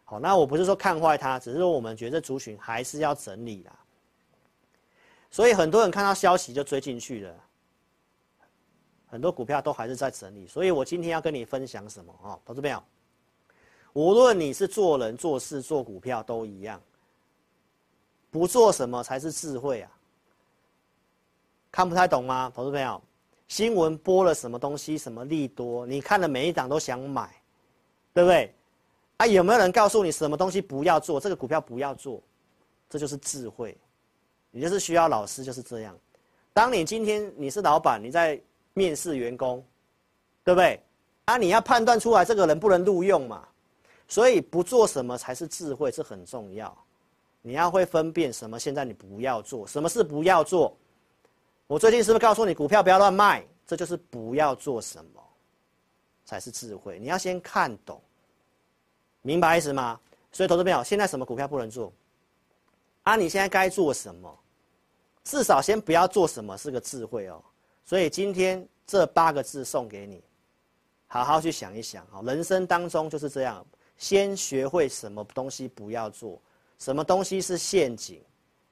[0.03, 3.79] 好，那我不是说看坏它，只是说我们觉得族群还是要整理啦。
[5.29, 7.33] 所以很多人看到消息就追进去了，
[9.07, 10.45] 很多股票都还是在整理。
[10.45, 12.37] 所以我今天要跟你分享什么啊？
[12.45, 12.83] 投资朋友，
[13.93, 16.81] 无论你是做人、做事、做股票都一样，
[18.29, 19.91] 不做什么才是智慧啊？
[21.71, 22.51] 看不太懂吗？
[22.53, 23.01] 投资朋友，
[23.47, 27.33] 新闻播了什么东西，什么利多，你看了每一档都想买，
[28.13, 28.53] 对不对？
[29.17, 31.19] 啊，有没有人告诉你什么东西不要做？
[31.19, 32.21] 这个股票不要做，
[32.89, 33.77] 这就是智慧。
[34.49, 35.97] 你就是需要老师就是这样。
[36.53, 38.37] 当你今天你是老板，你在
[38.73, 39.63] 面试员工，
[40.43, 40.77] 对不对？
[41.25, 43.47] 啊，你要判断出来这个人不能录用嘛。
[44.09, 46.77] 所以不做什么才是智慧，这很重要。
[47.41, 50.75] 你要会分辨什么现在你不要做，什么事不要做。
[51.71, 53.41] 我最近是不是告诉你股票不要乱卖？
[53.65, 55.23] 这就是不要做什么，
[56.25, 56.99] 才是智慧。
[56.99, 58.01] 你要先看懂，
[59.21, 59.97] 明白意思吗？
[60.33, 61.93] 所以投资朋友，现在什么股票不能做？
[63.03, 64.37] 啊，你现在该做什么？
[65.23, 67.41] 至少先不要做什么是个智慧哦。
[67.85, 70.21] 所以今天这八个字送给你，
[71.07, 72.21] 好好去想一想啊。
[72.25, 73.65] 人生当中就是这样，
[73.95, 76.37] 先学会什么东西不要做，
[76.79, 78.21] 什么东西是陷阱，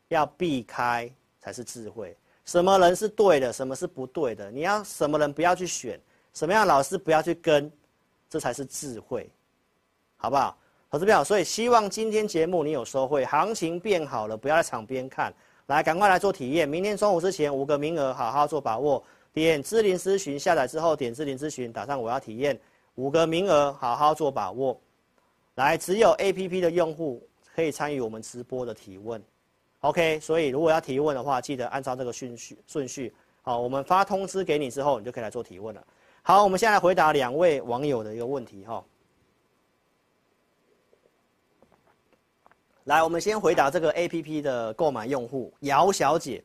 [0.10, 2.14] 要避开才是智慧。
[2.50, 4.50] 什么人是对的，什么是不对的？
[4.50, 6.02] 你要什么人不要去选，
[6.34, 7.72] 什么样的老师不要去跟，
[8.28, 9.30] 这才是智慧，
[10.18, 10.58] 好不好？
[10.90, 15.32] 投资票，所以希望今天节目你有收获，行情变好了，不要在场边看，
[15.68, 16.68] 来赶快来做体验。
[16.68, 19.04] 明天中午之前五个名额，好好做把握。
[19.32, 22.60] 点智林咨询下载之后，点智林咨询，打上我要体验，
[22.96, 24.76] 五个名额，好好做把握。
[25.54, 27.22] 来，只有 APP 的用户
[27.54, 29.24] 可以参与我们直播的提问。
[29.82, 33.14] OK，所以如果要提问的话，记得按照这个顺序顺序。
[33.42, 35.82] 好，我们发通知给你之后，你就可以来做提问了。
[36.22, 38.84] 好，我们现在回答两位网友的一个问题哈。
[42.84, 46.44] 来，我们先回答这个 APP 的购买用户姚小姐。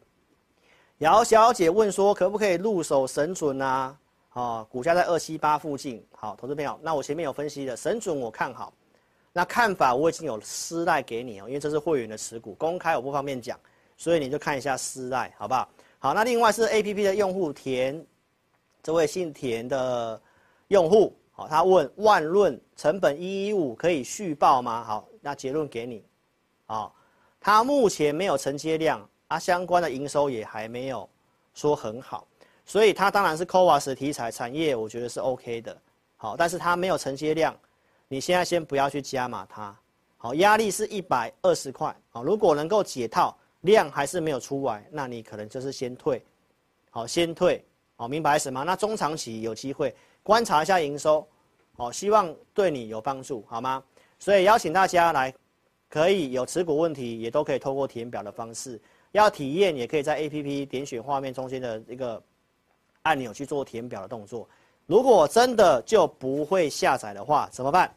[0.98, 3.98] 姚小姐问说，可不可以入手神准啊？
[4.30, 6.06] 啊，股价在二七八附近。
[6.12, 8.72] 好，投资朋友，那我前面有分析的神准，我看好。
[9.36, 13.58] 那看法我已经有私赖给你哦，因为这是会员的持股，公开我不方便讲，
[13.96, 15.68] 所以你就看一下私赖，好不好？
[15.98, 18.00] 好，那另外是 A P P 的用户田，
[18.80, 20.22] 这位姓田的
[20.68, 24.84] 用户，好，他问万润成本一一五可以续报吗？
[24.84, 26.04] 好，那结论给你，
[26.66, 26.88] 啊，
[27.40, 31.10] 他目前没有承接量啊，相关的营收也还没有
[31.54, 32.24] 说很好，
[32.64, 35.76] 所以他当然是 CoWoS 题材产业，我觉得是 OK 的，
[36.16, 37.52] 好，但是他没有承接量。
[38.08, 39.76] 你现在先不要去加码它，
[40.16, 46.22] 好，压力是一百二十块，好，如果能够解套，量还是没有出来，那你可能就是先退，
[46.90, 47.64] 好，先退，
[47.96, 48.62] 好，明白什么？
[48.62, 51.26] 那中长期有机会观察一下营收，
[51.76, 53.82] 好，希望对你有帮助，好吗？
[54.18, 55.34] 所以邀请大家来，
[55.88, 58.80] 可以有持股问题也都可以透过填表的方式，
[59.12, 62.22] 要体验也可以在 APP 点选画面中间的一个
[63.02, 64.48] 按钮去做填表的动作。
[64.86, 67.90] 如果真的就不会下载的话，怎么办？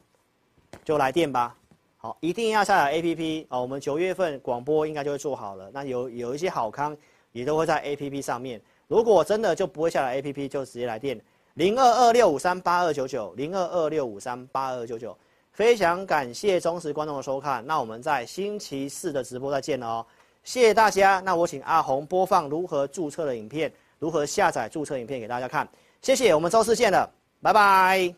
[0.85, 1.55] 就来电吧。
[1.97, 3.61] 好，一定要下载 APP 哦。
[3.61, 5.69] 我们九月份广播应该就会做好了。
[5.73, 6.95] 那有有一些好康
[7.31, 8.61] 也都会在 APP 上面。
[8.87, 11.19] 如果真的就不会下载 APP，就直接来电
[11.55, 15.17] 零二二六五三八二九九零二二六五三八二九九。
[15.51, 17.65] 非常感谢忠实观众的收看。
[17.65, 20.05] 那我们在星期四的直播再见了哦。
[20.43, 21.19] 谢谢大家。
[21.19, 25.67] 那我请阿红播放如何注册的影片，如何下载注册影片给大家看。
[26.01, 27.09] 谢谢，我们周四见了，
[27.41, 28.13] 拜拜。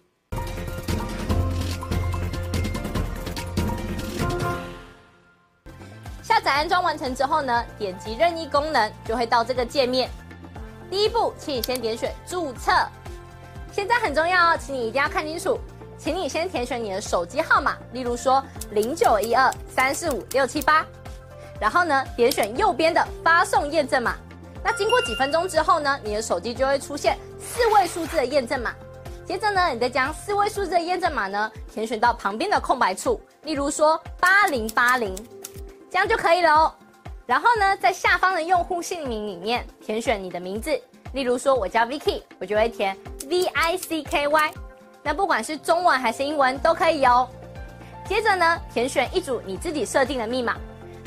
[6.21, 10.09] 下载安装完成之后呢，点击任意功能就会到这个界面。
[10.91, 12.71] 第一步，请你先点选注册。
[13.71, 15.59] 现在很重要哦，请你一定要看清楚，
[15.97, 20.85] 请你先填选你的手机号码，例如说零九一二三四五六七八，
[21.59, 24.15] 然后呢，点选右边的发送验证码。
[24.63, 28.73] 那经过几分钟之后呢，你的手机就会出现四位数字的验证码。
[29.25, 35.15] 接着呢，你再将四位数字的验证码呢填选到旁边的空白处，例如说八零八零，
[35.89, 36.73] 这样就可以了哦。
[37.25, 40.71] 然后呢，在下方的用户姓名里面填选你的名字，
[41.13, 42.97] 例如说我叫 Vicky，我就会填
[43.29, 44.53] V I C K Y。
[45.03, 47.29] 那不管是中文还是英文都可以哦。
[48.07, 50.57] 接着呢，填选一组你自己设定的密码。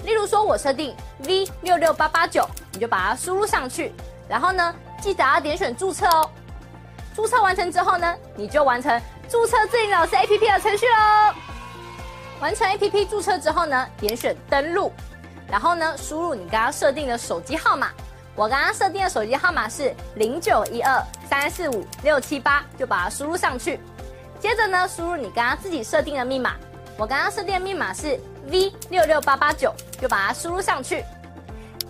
[0.04, 0.94] 例如说，我设定
[1.26, 3.92] V 六六八八九，你就把它输入上去，
[4.32, 6.30] 然后呢，记得要点选注册哦。
[7.14, 11.34] 注册完成之后呢，你就完成注册智霖老师 APP 的程序喽。
[12.40, 14.90] 完成 APP 注册之后呢，点选登录，
[15.46, 17.90] 然后呢，输入你刚刚设定的手机号码，
[18.34, 23.78] 我刚刚设定的手机号码是零九一二三四五六七八，就把它输入上去。
[24.40, 26.54] 接着呢，输入你刚刚自己设定的密码。
[26.96, 31.04] 我刚刚设定的密码是 V 六六八八九，就把它输入上去。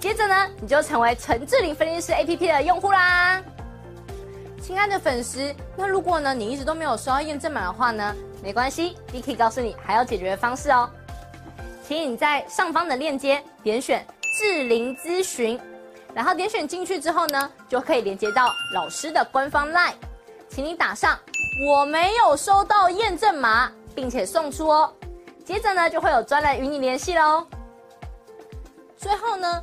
[0.03, 3.41] 接着呢，你就成为陈志玲分析师 APP 的用户啦。
[4.61, 10.91] 亲爱的粉丝，那如果呢你一直都没有收到验证码的话呢，没关系，Vicky 告诉你还有解决的方式哦。
[11.87, 14.05] 请你在上方的链接点选
[14.37, 15.57] 志玲咨询，
[16.13, 19.93] 然后点选进去之后呢，就可以连接到老师的官方 LINE，
[20.49, 21.17] 请你打上
[21.65, 24.93] 我没有收到验证码，并且送出哦。
[25.45, 27.47] 接着呢，就会有专人与你联系喽。
[28.97, 29.63] 最后呢。